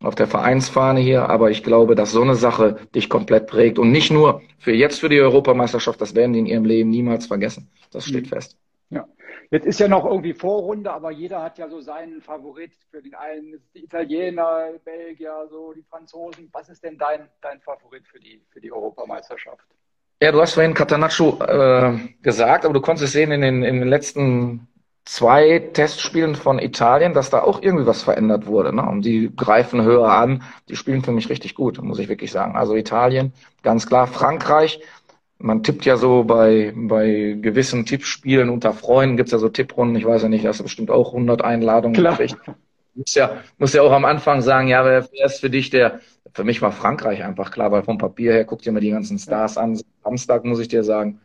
auf 0.04 0.16
der 0.16 0.28
Vereinsfahne 0.28 1.00
hier, 1.00 1.30
aber 1.30 1.50
ich 1.50 1.64
glaube, 1.64 1.96
dass 1.96 2.12
so 2.12 2.22
eine 2.22 2.36
Sache 2.36 2.78
dich 2.94 3.10
komplett 3.10 3.48
prägt 3.48 3.80
und 3.80 3.92
nicht 3.92 4.12
nur 4.12 4.42
für 4.60 4.74
jetzt 4.74 5.00
für 5.00 5.10
die 5.10 5.20
Europameisterschaft, 5.20 6.00
das 6.02 6.14
werden 6.14 6.34
die 6.34 6.40
in 6.40 6.46
ihrem 6.46 6.66
Leben 6.66 6.90
niemals 6.90 7.26
vergessen. 7.26 7.70
Das 7.92 8.06
steht 8.06 8.26
mhm. 8.26 8.30
fest. 8.30 8.58
Ja. 8.90 9.08
Jetzt 9.50 9.66
ist 9.66 9.80
ja 9.80 9.88
noch 9.88 10.06
irgendwie 10.06 10.34
Vorrunde, 10.34 10.92
aber 10.92 11.12
jeder 11.12 11.42
hat 11.42 11.58
ja 11.58 11.70
so 11.70 11.80
seinen 11.80 12.22
Favorit. 12.22 12.72
Für 12.92 13.02
den 13.02 13.16
einen 13.16 13.62
die 13.74 13.84
Italiener, 13.84 14.72
Belgier, 14.84 15.48
so 15.50 15.74
die 15.74 15.84
Franzosen. 15.84 16.50
Was 16.52 16.70
ist 16.70 16.84
denn 16.84 16.98
dein, 16.98 17.30
dein 17.42 17.60
Favorit 17.62 18.06
für 18.08 18.20
die, 18.20 18.42
für 18.50 18.60
die 18.60 18.72
Europameisterschaft? 18.72 19.66
Ja, 20.22 20.32
du 20.32 20.42
hast 20.42 20.54
vorhin 20.54 20.74
Catanaccio 20.74 21.40
äh, 21.44 21.98
gesagt, 22.22 22.66
aber 22.66 22.74
du 22.74 22.82
konntest 22.82 23.06
es 23.06 23.12
sehen 23.12 23.32
in 23.32 23.42
den, 23.42 23.64
in 23.64 23.80
den 23.80 23.88
letzten 23.88 24.68
zwei 25.06 25.60
Testspielen 25.60 26.36
von 26.36 26.60
Italien, 26.60 27.14
dass 27.14 27.30
da 27.30 27.42
auch 27.42 27.62
irgendwie 27.62 27.86
was 27.86 28.04
verändert 28.04 28.46
wurde. 28.46 28.74
Ne? 28.74 28.84
Und 28.84 29.04
die 29.04 29.32
greifen 29.36 29.82
höher 29.84 30.10
an. 30.10 30.44
Die 30.70 30.76
spielen 30.76 31.04
für 31.04 31.12
mich 31.12 31.30
richtig 31.30 31.56
gut, 31.56 31.82
muss 31.82 32.00
ich 32.00 32.10
wirklich 32.10 32.32
sagen. 32.32 32.56
Also 32.56 32.76
Italien, 32.76 33.34
ganz 33.64 33.86
klar. 33.86 34.08
Frankreich, 34.08 34.80
man 35.40 35.62
tippt 35.62 35.86
ja 35.86 35.98
so 35.98 36.24
bei, 36.24 36.74
bei 36.76 37.38
gewissen 37.42 37.86
Tippspielen 37.86 38.50
unter 38.50 38.74
Freunden, 38.74 39.18
gibt's 39.18 39.34
ja 39.34 39.40
so 39.40 39.50
Tipprunden. 39.50 39.98
Ich 39.98 40.06
weiß 40.06 40.24
ja 40.24 40.30
nicht, 40.30 40.46
hast 40.46 40.60
du 40.60 40.64
bestimmt 40.64 40.90
auch 40.90 41.14
100 41.14 41.42
Einladungen 41.42 41.96
klar. 41.96 42.18
gekriegt. 42.18 42.38
Muss 42.96 43.16
ja, 43.16 43.42
muss 43.58 43.74
ja 43.74 43.82
auch 43.82 43.92
am 43.92 44.06
Anfang 44.06 44.42
sagen, 44.42 44.68
ja, 44.68 44.86
wer 44.86 45.06
ist 45.26 45.40
für 45.40 45.50
dich 45.50 45.70
der, 45.70 46.00
für 46.34 46.44
mich 46.44 46.62
war 46.62 46.72
Frankreich 46.72 47.24
einfach 47.24 47.52
klar, 47.52 47.72
weil 47.72 47.84
vom 47.84 47.98
Papier 47.98 48.34
her, 48.34 48.46
guck 48.46 48.62
dir 48.62 48.72
mal 48.72 48.80
die 48.80 48.92
ganzen 48.92 49.18
Stars 49.18 49.58
an. 49.58 49.80
Samstag 50.04 50.46
muss 50.46 50.60
ich 50.60 50.68
dir 50.68 50.84
sagen, 50.84 51.20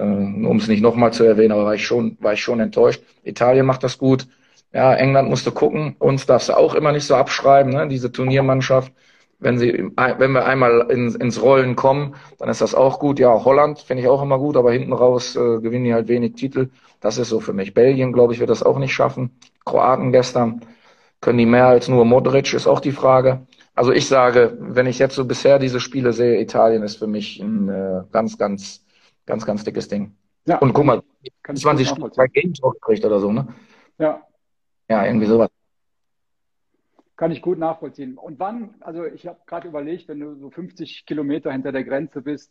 um 0.00 0.56
es 0.56 0.68
nicht 0.68 0.82
nochmal 0.82 1.12
zu 1.12 1.24
erwähnen, 1.24 1.52
aber 1.52 1.64
war 1.64 1.74
ich 1.74 1.86
schon, 1.86 2.16
war 2.20 2.32
ich 2.32 2.42
schon 2.42 2.60
enttäuscht. 2.60 3.02
Italien 3.24 3.66
macht 3.66 3.82
das 3.84 3.98
gut. 3.98 4.26
Ja, 4.72 4.94
England 4.94 5.28
musste 5.28 5.50
gucken. 5.50 5.96
Uns 5.98 6.26
darfst 6.26 6.48
du 6.50 6.56
auch 6.56 6.74
immer 6.74 6.92
nicht 6.92 7.06
so 7.06 7.14
abschreiben, 7.16 7.72
ne? 7.72 7.88
diese 7.88 8.12
Turniermannschaft. 8.12 8.92
Wenn 9.40 9.58
sie, 9.58 9.90
wenn 9.96 10.32
wir 10.32 10.46
einmal 10.46 10.90
ins, 10.90 11.14
ins 11.14 11.40
Rollen 11.40 11.76
kommen, 11.76 12.16
dann 12.38 12.48
ist 12.48 12.60
das 12.60 12.74
auch 12.74 12.98
gut. 12.98 13.20
Ja, 13.20 13.44
Holland 13.44 13.78
finde 13.78 14.02
ich 14.02 14.08
auch 14.08 14.20
immer 14.20 14.38
gut, 14.38 14.56
aber 14.56 14.72
hinten 14.72 14.92
raus 14.92 15.36
äh, 15.36 15.60
gewinnen 15.60 15.84
die 15.84 15.94
halt 15.94 16.08
wenig 16.08 16.34
Titel. 16.34 16.70
Das 17.00 17.18
ist 17.18 17.28
so 17.28 17.38
für 17.38 17.52
mich. 17.52 17.72
Belgien, 17.72 18.12
glaube 18.12 18.32
ich, 18.32 18.40
wird 18.40 18.50
das 18.50 18.64
auch 18.64 18.78
nicht 18.78 18.92
schaffen. 18.92 19.30
Kroaten 19.64 20.10
gestern 20.10 20.62
können 21.20 21.38
die 21.38 21.46
mehr 21.46 21.66
als 21.66 21.88
nur 21.88 22.04
Modric, 22.04 22.52
ist 22.52 22.66
auch 22.66 22.80
die 22.80 22.92
Frage. 22.92 23.46
Also 23.74 23.92
ich 23.92 24.08
sage, 24.08 24.56
wenn 24.60 24.86
ich 24.86 24.98
jetzt 24.98 25.14
so 25.14 25.24
bisher 25.24 25.58
diese 25.60 25.80
Spiele 25.80 26.12
sehe, 26.12 26.40
Italien 26.40 26.82
ist 26.82 26.96
für 26.96 27.06
mich 27.06 27.40
ein 27.40 27.68
äh, 27.68 28.02
ganz, 28.12 28.38
ganz 28.38 28.84
Ganz, 29.28 29.44
ganz 29.44 29.62
dickes 29.62 29.88
Ding. 29.88 30.16
Ja. 30.46 30.56
Und 30.56 30.72
guck 30.72 30.86
mal, 30.86 31.02
20 31.44 31.86
Stunden 31.86 32.10
bei 32.16 32.28
Games 32.28 32.58
gekriegt 32.62 33.04
oder 33.04 33.20
so, 33.20 33.30
ne? 33.30 33.46
Ja. 33.98 34.22
Ja, 34.88 35.04
irgendwie 35.04 35.26
sowas. 35.26 35.50
Kann 37.14 37.30
ich 37.30 37.42
gut 37.42 37.58
nachvollziehen. 37.58 38.16
Und 38.16 38.38
wann, 38.38 38.76
also 38.80 39.04
ich 39.04 39.26
habe 39.26 39.38
gerade 39.44 39.68
überlegt, 39.68 40.08
wenn 40.08 40.20
du 40.20 40.34
so 40.36 40.48
50 40.48 41.04
Kilometer 41.04 41.52
hinter 41.52 41.72
der 41.72 41.84
Grenze 41.84 42.22
bist, 42.22 42.50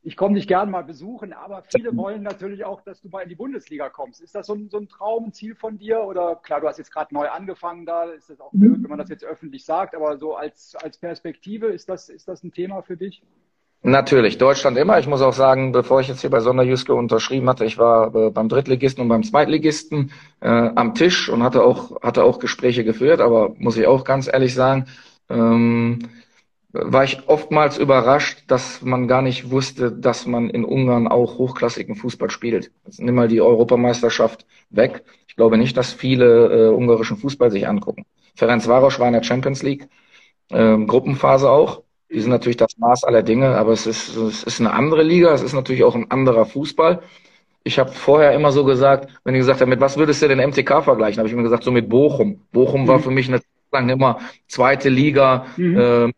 ich 0.00 0.16
komme 0.16 0.36
dich 0.36 0.48
gern 0.48 0.70
mal 0.70 0.84
besuchen, 0.84 1.34
aber 1.34 1.64
viele 1.64 1.94
wollen 1.94 2.22
natürlich 2.22 2.64
auch, 2.64 2.80
dass 2.80 3.02
du 3.02 3.10
mal 3.10 3.20
in 3.20 3.28
die 3.28 3.34
Bundesliga 3.34 3.90
kommst. 3.90 4.22
Ist 4.22 4.34
das 4.34 4.46
so 4.46 4.54
ein, 4.54 4.70
so 4.70 4.78
ein 4.78 4.88
Traum, 4.88 5.26
ein 5.26 5.32
Ziel 5.34 5.54
von 5.54 5.76
dir? 5.76 6.00
Oder 6.00 6.36
klar, 6.36 6.62
du 6.62 6.68
hast 6.68 6.78
jetzt 6.78 6.92
gerade 6.92 7.12
neu 7.12 7.28
angefangen 7.28 7.84
da, 7.84 8.04
ist 8.04 8.30
das 8.30 8.40
auch 8.40 8.52
blöd, 8.52 8.82
wenn 8.82 8.88
man 8.88 8.98
das 8.98 9.10
jetzt 9.10 9.24
öffentlich 9.24 9.66
sagt, 9.66 9.94
aber 9.94 10.16
so 10.16 10.34
als, 10.34 10.76
als 10.76 10.96
Perspektive, 10.96 11.66
ist 11.66 11.90
das, 11.90 12.08
ist 12.08 12.26
das 12.26 12.42
ein 12.42 12.52
Thema 12.52 12.80
für 12.80 12.96
dich? 12.96 13.22
Natürlich, 13.82 14.38
Deutschland 14.38 14.76
immer. 14.78 14.98
Ich 14.98 15.06
muss 15.06 15.22
auch 15.22 15.32
sagen, 15.32 15.70
bevor 15.70 16.00
ich 16.00 16.08
jetzt 16.08 16.20
hier 16.20 16.30
bei 16.30 16.40
Sonderjuske 16.40 16.92
unterschrieben 16.92 17.48
hatte, 17.48 17.64
ich 17.64 17.78
war 17.78 18.12
äh, 18.14 18.30
beim 18.30 18.48
Drittligisten 18.48 19.02
und 19.02 19.08
beim 19.08 19.22
Zweitligisten 19.22 20.10
äh, 20.40 20.48
am 20.48 20.94
Tisch 20.94 21.28
und 21.28 21.42
hatte 21.44 21.62
auch, 21.62 22.02
hatte 22.02 22.24
auch 22.24 22.40
Gespräche 22.40 22.82
geführt, 22.84 23.20
aber 23.20 23.54
muss 23.58 23.76
ich 23.76 23.86
auch 23.86 24.02
ganz 24.04 24.26
ehrlich 24.26 24.54
sagen, 24.54 24.86
ähm, 25.28 26.00
war 26.72 27.04
ich 27.04 27.28
oftmals 27.28 27.78
überrascht, 27.78 28.44
dass 28.48 28.82
man 28.82 29.08
gar 29.08 29.22
nicht 29.22 29.50
wusste, 29.50 29.92
dass 29.92 30.26
man 30.26 30.50
in 30.50 30.64
Ungarn 30.64 31.08
auch 31.08 31.38
hochklassigen 31.38 31.94
Fußball 31.94 32.30
spielt. 32.30 32.72
Jetzt 32.84 33.00
nimm 33.00 33.14
mal 33.14 33.28
die 33.28 33.40
Europameisterschaft 33.40 34.46
weg. 34.70 35.04
Ich 35.28 35.36
glaube 35.36 35.58
nicht, 35.58 35.76
dass 35.76 35.92
viele 35.92 36.68
äh, 36.68 36.74
ungarischen 36.74 37.16
Fußball 37.16 37.50
sich 37.50 37.68
angucken. 37.68 38.04
Ferenc 38.34 38.66
Varos 38.66 38.98
war 38.98 39.06
in 39.06 39.14
der 39.14 39.22
Champions 39.22 39.62
League, 39.62 39.88
äh, 40.50 40.76
Gruppenphase 40.84 41.50
auch. 41.50 41.82
Die 42.10 42.20
sind 42.20 42.30
natürlich 42.30 42.56
das 42.56 42.78
Maß 42.78 43.04
aller 43.04 43.22
Dinge, 43.22 43.56
aber 43.56 43.72
es 43.72 43.86
ist, 43.86 44.16
es 44.16 44.44
ist 44.44 44.60
eine 44.60 44.72
andere 44.72 45.02
Liga, 45.02 45.32
es 45.32 45.42
ist 45.42 45.54
natürlich 45.54 45.82
auch 45.82 45.94
ein 45.94 46.10
anderer 46.10 46.46
Fußball. 46.46 47.02
Ich 47.64 47.80
habe 47.80 47.90
vorher 47.90 48.32
immer 48.32 48.52
so 48.52 48.64
gesagt, 48.64 49.10
wenn 49.24 49.34
ich 49.34 49.40
gesagt 49.40 49.60
habe, 49.60 49.68
mit 49.68 49.80
was 49.80 49.96
würdest 49.96 50.22
du 50.22 50.28
denn 50.28 50.38
MTK 50.38 50.84
vergleichen, 50.84 51.18
habe 51.18 51.28
ich 51.28 51.34
mir 51.34 51.42
gesagt, 51.42 51.64
so 51.64 51.72
mit 51.72 51.88
Bochum. 51.88 52.42
Bochum 52.52 52.82
mhm. 52.82 52.88
war 52.88 53.00
für 53.00 53.10
mich 53.10 53.28
eine 53.28 53.40
lang 53.72 53.88
immer 53.88 54.20
zweite 54.46 54.88
Liga 54.88 55.46
mhm. 55.56 55.78
äh, 55.78 56.12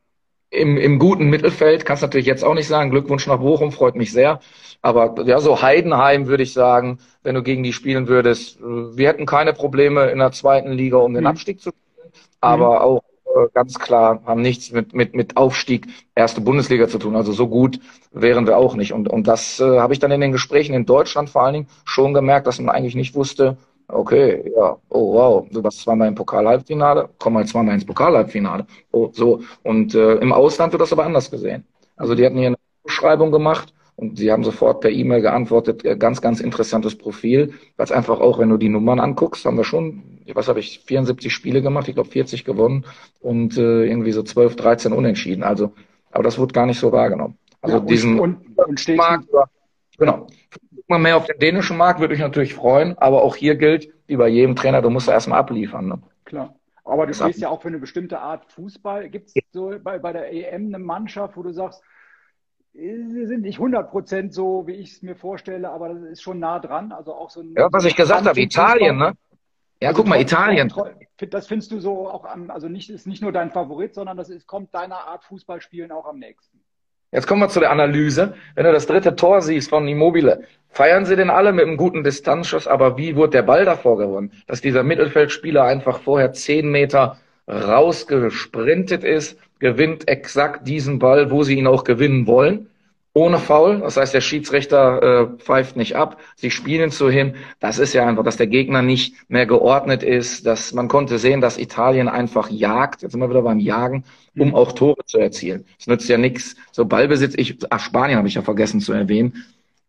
im, 0.50 0.76
im 0.76 0.98
guten 0.98 1.30
Mittelfeld. 1.30 1.86
Kannst 1.86 2.02
natürlich 2.02 2.26
jetzt 2.26 2.44
auch 2.44 2.54
nicht 2.54 2.68
sagen, 2.68 2.90
Glückwunsch 2.90 3.26
nach 3.26 3.38
Bochum, 3.38 3.72
freut 3.72 3.96
mich 3.96 4.12
sehr. 4.12 4.40
Aber 4.82 5.24
ja, 5.24 5.40
so 5.40 5.62
Heidenheim 5.62 6.26
würde 6.26 6.42
ich 6.42 6.52
sagen, 6.52 6.98
wenn 7.22 7.34
du 7.34 7.42
gegen 7.42 7.62
die 7.62 7.72
spielen 7.72 8.08
würdest, 8.08 8.60
wir 8.60 9.08
hätten 9.08 9.26
keine 9.26 9.52
Probleme 9.52 10.06
in 10.10 10.18
der 10.18 10.32
zweiten 10.32 10.72
Liga, 10.72 10.98
um 10.98 11.14
den 11.14 11.24
mhm. 11.24 11.28
Abstieg 11.28 11.60
zu 11.60 11.70
spielen. 11.70 12.12
Aber 12.40 12.76
mhm. 12.76 12.82
auch 12.82 13.02
ganz 13.54 13.78
klar, 13.78 14.20
haben 14.26 14.42
nichts 14.42 14.72
mit, 14.72 14.94
mit, 14.94 15.14
mit 15.14 15.36
Aufstieg 15.36 15.86
erste 16.14 16.40
Bundesliga 16.40 16.88
zu 16.88 16.98
tun. 16.98 17.16
Also 17.16 17.32
so 17.32 17.48
gut 17.48 17.80
wären 18.12 18.46
wir 18.46 18.56
auch 18.56 18.74
nicht. 18.74 18.92
Und, 18.92 19.08
und 19.08 19.26
das 19.26 19.60
äh, 19.60 19.78
habe 19.78 19.92
ich 19.92 19.98
dann 19.98 20.10
in 20.10 20.20
den 20.20 20.32
Gesprächen 20.32 20.74
in 20.74 20.86
Deutschland 20.86 21.30
vor 21.30 21.42
allen 21.42 21.54
Dingen 21.54 21.68
schon 21.84 22.14
gemerkt, 22.14 22.46
dass 22.46 22.58
man 22.60 22.74
eigentlich 22.74 22.94
nicht 22.94 23.14
wusste, 23.14 23.56
okay, 23.88 24.52
ja, 24.54 24.76
oh 24.90 25.14
wow, 25.14 25.46
du 25.50 25.62
warst 25.64 25.80
zweimal 25.80 26.08
im 26.08 26.14
Pokal-Halbfinale, 26.14 27.08
komm 27.18 27.34
mal 27.34 27.46
zweimal 27.46 27.74
ins 27.74 27.86
Pokal-Halbfinale. 27.86 28.66
Oh, 28.92 29.08
so. 29.12 29.40
Und 29.62 29.94
äh, 29.94 30.16
im 30.16 30.32
Ausland 30.32 30.72
wird 30.72 30.82
das 30.82 30.92
aber 30.92 31.04
anders 31.04 31.30
gesehen. 31.30 31.64
Also 31.96 32.14
die 32.14 32.24
hatten 32.24 32.38
hier 32.38 32.48
eine 32.48 32.56
Beschreibung 32.84 33.32
gemacht 33.32 33.72
und 33.96 34.18
sie 34.18 34.30
haben 34.30 34.44
sofort 34.44 34.80
per 34.80 34.90
E-Mail 34.90 35.22
geantwortet, 35.22 35.84
äh, 35.84 35.96
ganz, 35.96 36.20
ganz 36.20 36.40
interessantes 36.40 36.96
Profil, 36.96 37.54
weil 37.76 37.84
es 37.84 37.92
einfach 37.92 38.20
auch, 38.20 38.38
wenn 38.38 38.50
du 38.50 38.56
die 38.56 38.68
Nummern 38.68 39.00
anguckst, 39.00 39.44
haben 39.44 39.56
wir 39.56 39.64
schon, 39.64 40.17
was 40.36 40.48
habe 40.48 40.60
ich, 40.60 40.80
74 40.80 41.32
Spiele 41.32 41.62
gemacht, 41.62 41.88
ich 41.88 41.94
glaube 41.94 42.10
40 42.10 42.44
gewonnen 42.44 42.84
und 43.20 43.56
äh, 43.56 43.84
irgendwie 43.84 44.12
so 44.12 44.22
12, 44.22 44.56
13 44.56 44.92
unentschieden. 44.92 45.42
Also, 45.42 45.72
aber 46.10 46.22
das 46.22 46.38
wurde 46.38 46.52
gar 46.52 46.66
nicht 46.66 46.78
so 46.78 46.92
wahrgenommen. 46.92 47.38
Also 47.60 47.78
ja, 47.78 47.84
diesen 47.84 48.18
und, 48.18 48.58
und 48.58 48.96
Markt, 48.96 49.28
genau. 49.98 50.26
Mal 50.86 50.98
mehr 50.98 51.16
auf 51.16 51.26
den 51.26 51.38
dänischen 51.38 51.76
Markt 51.76 52.00
würde 52.00 52.14
ich 52.14 52.20
natürlich 52.20 52.54
freuen, 52.54 52.96
aber 52.98 53.22
auch 53.22 53.36
hier 53.36 53.56
gilt, 53.56 53.92
wie 54.06 54.16
bei 54.16 54.28
jedem 54.28 54.56
Trainer, 54.56 54.80
du 54.80 54.90
musst 54.90 55.08
erstmal 55.08 55.38
abliefern. 55.40 55.88
Ne? 55.88 56.02
Klar. 56.24 56.54
Aber 56.84 57.06
du 57.06 57.12
stehst 57.12 57.40
ja 57.40 57.50
auch 57.50 57.60
für 57.60 57.68
eine 57.68 57.78
bestimmte 57.78 58.18
Art 58.20 58.50
Fußball. 58.52 59.10
Gibt 59.10 59.28
es 59.28 59.34
so 59.52 59.74
bei, 59.82 59.98
bei 59.98 60.12
der 60.12 60.32
EM 60.32 60.68
eine 60.68 60.78
Mannschaft, 60.78 61.36
wo 61.36 61.42
du 61.42 61.52
sagst, 61.52 61.82
Sie 62.72 63.26
sind 63.26 63.42
nicht 63.42 63.58
100 63.58 64.32
so, 64.32 64.66
wie 64.68 64.74
ich 64.74 64.92
es 64.92 65.02
mir 65.02 65.16
vorstelle, 65.16 65.68
aber 65.68 65.88
das 65.88 66.02
ist 66.04 66.22
schon 66.22 66.38
nah 66.38 66.60
dran. 66.60 66.92
Also 66.92 67.12
auch 67.12 67.28
so 67.28 67.40
ein, 67.40 67.52
ja, 67.56 67.68
was 67.72 67.84
ich 67.84 67.96
gesagt 67.96 68.26
habe, 68.26 68.40
Italien, 68.40 68.96
ne? 68.96 69.14
Ja, 69.80 69.88
also 69.88 70.02
guck 70.02 70.08
mal, 70.08 70.20
Italien. 70.20 70.72
Das 71.30 71.46
findest 71.46 71.72
du 71.72 71.80
so 71.80 72.08
auch 72.08 72.24
am, 72.24 72.50
also 72.50 72.68
nicht, 72.68 72.90
ist 72.90 73.06
nicht 73.06 73.22
nur 73.22 73.32
dein 73.32 73.50
Favorit, 73.50 73.94
sondern 73.94 74.16
das 74.16 74.28
ist, 74.28 74.46
kommt 74.46 74.74
deiner 74.74 75.06
Art 75.06 75.24
Fußballspielen 75.24 75.90
auch 75.92 76.06
am 76.06 76.18
nächsten. 76.18 76.60
Jetzt 77.10 77.26
kommen 77.26 77.40
wir 77.40 77.48
zu 77.48 77.60
der 77.60 77.70
Analyse. 77.70 78.34
Wenn 78.54 78.64
du 78.64 78.72
das 78.72 78.86
dritte 78.86 79.16
Tor 79.16 79.40
siehst 79.40 79.70
von 79.70 79.88
Immobile, 79.88 80.44
feiern 80.68 81.06
sie 81.06 81.16
den 81.16 81.30
alle 81.30 81.52
mit 81.52 81.66
einem 81.66 81.76
guten 81.76 82.04
Distanzschuss, 82.04 82.66
aber 82.66 82.98
wie 82.98 83.16
wurde 83.16 83.30
der 83.30 83.42
Ball 83.42 83.64
davor 83.64 83.96
gewonnen? 83.96 84.32
Dass 84.46 84.60
dieser 84.60 84.82
Mittelfeldspieler 84.82 85.64
einfach 85.64 86.00
vorher 86.00 86.32
zehn 86.32 86.70
Meter 86.70 87.18
rausgesprintet 87.48 89.04
ist, 89.04 89.40
gewinnt 89.58 90.06
exakt 90.06 90.68
diesen 90.68 90.98
Ball, 90.98 91.30
wo 91.30 91.42
sie 91.44 91.56
ihn 91.56 91.66
auch 91.66 91.84
gewinnen 91.84 92.26
wollen 92.26 92.68
ohne 93.18 93.38
Foul. 93.38 93.80
Das 93.80 93.96
heißt, 93.96 94.14
der 94.14 94.20
Schiedsrichter 94.20 95.02
äh, 95.02 95.26
pfeift 95.38 95.76
nicht 95.76 95.96
ab. 95.96 96.18
Sie 96.36 96.50
spielen 96.50 96.90
so 96.90 97.10
hin. 97.10 97.34
Das 97.58 97.78
ist 97.78 97.92
ja 97.92 98.06
einfach, 98.06 98.22
dass 98.22 98.36
der 98.36 98.46
Gegner 98.46 98.80
nicht 98.80 99.14
mehr 99.28 99.44
geordnet 99.44 100.04
ist. 100.04 100.46
Dass 100.46 100.72
man 100.72 100.86
konnte 100.86 101.18
sehen, 101.18 101.40
dass 101.40 101.58
Italien 101.58 102.08
einfach 102.08 102.48
jagt. 102.48 103.02
Jetzt 103.02 103.12
sind 103.12 103.20
wir 103.20 103.28
wieder 103.28 103.42
beim 103.42 103.58
Jagen, 103.58 104.04
um 104.36 104.48
mhm. 104.48 104.54
auch 104.54 104.72
Tore 104.72 105.04
zu 105.04 105.18
erzielen. 105.18 105.64
Es 105.80 105.88
nützt 105.88 106.08
ja 106.08 106.16
nichts. 106.16 106.54
So 106.70 106.84
Ballbesitz. 106.84 107.34
Ich, 107.36 107.58
ach, 107.70 107.80
Spanien 107.80 108.18
habe 108.18 108.28
ich 108.28 108.34
ja 108.34 108.42
vergessen 108.42 108.80
zu 108.80 108.92
erwähnen. 108.92 109.44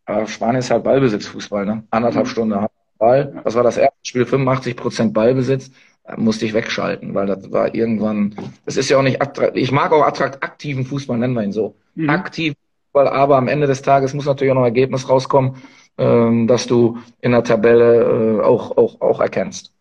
Aber 0.06 0.26
Spanien 0.26 0.58
ist 0.58 0.70
halt 0.72 0.82
Ballbesitzfußball. 0.82 1.64
Ne? 1.66 1.84
Anderthalb 1.90 2.26
mhm. 2.26 2.30
Stunden 2.30 2.66
Ball. 2.98 3.40
Das 3.44 3.54
war 3.54 3.62
das 3.62 3.76
erste 3.76 3.96
Spiel, 4.02 4.26
85 4.26 4.76
Prozent 4.76 5.14
Ballbesitz 5.14 5.70
musste 6.16 6.44
ich 6.44 6.54
wegschalten, 6.54 7.14
weil 7.14 7.26
das 7.26 7.52
war 7.52 7.72
irgendwann, 7.72 8.34
das 8.64 8.76
ist 8.76 8.90
ja 8.90 8.98
auch 8.98 9.02
nicht 9.02 9.22
attraktiv. 9.22 9.62
Ich 9.62 9.70
mag 9.70 9.92
auch 9.92 10.02
attrakt, 10.02 10.42
aktiven 10.42 10.84
Fußball, 10.84 11.16
nennen 11.16 11.34
wir 11.34 11.44
ihn 11.44 11.52
so. 11.52 11.76
Mhm. 11.94 12.10
Aktiv 12.10 12.54
weil 12.54 12.69
aber 12.92 13.36
am 13.36 13.48
Ende 13.48 13.66
des 13.66 13.82
Tages 13.82 14.14
muss 14.14 14.26
natürlich 14.26 14.52
auch 14.52 14.56
noch 14.56 14.62
ein 14.62 14.74
Ergebnis 14.74 15.08
rauskommen, 15.08 15.62
ähm, 15.98 16.46
dass 16.46 16.66
du 16.66 16.98
in 17.20 17.32
der 17.32 17.44
Tabelle 17.44 18.40
äh, 18.40 18.42
auch, 18.42 18.76
auch, 18.76 19.00
auch 19.00 19.20
erkennst. 19.20 19.72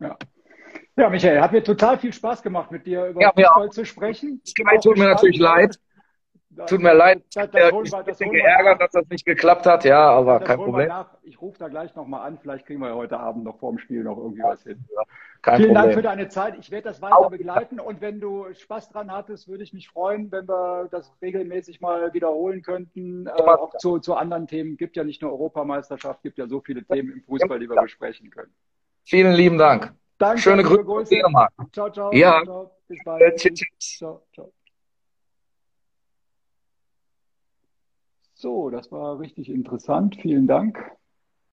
Ja. 0.00 0.16
ja, 0.96 1.08
Michael, 1.08 1.40
hat 1.40 1.52
mir 1.52 1.62
total 1.62 1.98
viel 1.98 2.12
Spaß 2.12 2.42
gemacht, 2.42 2.70
mit 2.70 2.86
dir 2.86 3.06
über 3.06 3.20
ja, 3.20 3.32
Fußball 3.32 3.70
zu 3.70 3.84
sprechen. 3.84 4.40
Es 4.44 4.52
tut 4.82 4.98
mir 4.98 5.08
natürlich 5.08 5.38
leid. 5.38 5.78
Tut 6.66 6.80
mir 6.80 6.92
leid, 6.92 7.22
das, 7.34 7.50
das 7.50 7.72
ich 7.84 7.94
ein 7.94 8.04
bisschen 8.04 8.30
geärgert, 8.30 8.80
dass 8.80 8.90
das 8.90 9.08
nicht 9.08 9.24
geklappt 9.24 9.66
hat, 9.66 9.84
ja, 9.84 10.10
aber 10.10 10.40
kein 10.40 10.58
Problem. 10.58 10.90
Ich 11.22 11.40
rufe 11.40 11.58
da 11.58 11.68
gleich 11.68 11.94
nochmal 11.94 12.26
an, 12.26 12.38
vielleicht 12.40 12.66
kriegen 12.66 12.80
wir 12.80 12.88
ja 12.88 12.94
heute 12.94 13.18
Abend 13.18 13.44
noch 13.44 13.58
vorm 13.58 13.78
Spiel 13.78 14.04
noch 14.04 14.18
irgendwie 14.18 14.42
was 14.42 14.62
hin. 14.62 14.84
Kein 15.40 15.56
Vielen 15.56 15.68
Problem. 15.70 15.82
Dank 15.82 15.94
für 15.94 16.02
deine 16.02 16.28
Zeit. 16.28 16.56
Ich 16.58 16.70
werde 16.70 16.88
das 16.88 17.00
weiter 17.00 17.18
Auch. 17.18 17.30
begleiten 17.30 17.80
und 17.80 18.00
wenn 18.00 18.20
du 18.20 18.46
Spaß 18.52 18.90
dran 18.90 19.10
hattest, 19.10 19.48
würde 19.48 19.64
ich 19.64 19.72
mich 19.72 19.88
freuen, 19.88 20.30
wenn 20.30 20.46
wir 20.46 20.88
das 20.90 21.12
regelmäßig 21.22 21.80
mal 21.80 22.12
wiederholen 22.12 22.62
könnten. 22.62 23.26
Äh, 23.26 23.30
auch 23.30 23.76
zu, 23.78 23.98
zu 23.98 24.14
anderen 24.14 24.46
Themen. 24.46 24.76
Gibt 24.76 24.96
ja 24.96 25.04
nicht 25.04 25.22
nur 25.22 25.32
Europameisterschaft, 25.32 26.22
gibt 26.22 26.38
ja 26.38 26.46
so 26.46 26.60
viele 26.60 26.84
Themen 26.84 27.12
im 27.12 27.22
Fußball, 27.22 27.58
die 27.58 27.68
wir 27.68 27.80
besprechen 27.80 28.30
können. 28.30 28.52
Vielen 29.04 29.32
lieben 29.32 29.58
Dank. 29.58 29.94
Danke. 30.18 30.42
Schöne 30.42 30.62
Grüße. 30.62 30.84
Grüße. 30.84 31.22
Ciao, 31.72 31.90
ciao. 31.90 32.12
Ja. 32.12 32.42
Ciao, 32.44 32.70
Bis 32.86 32.98
bald. 33.04 33.40
Ciao, 33.80 34.22
ciao. 34.32 34.52
So, 38.42 38.68
das 38.68 38.92
war 38.92 39.20
richtig 39.20 39.48
interessant. 39.48 40.16
Vielen 40.20 40.46
Dank. 40.46 40.78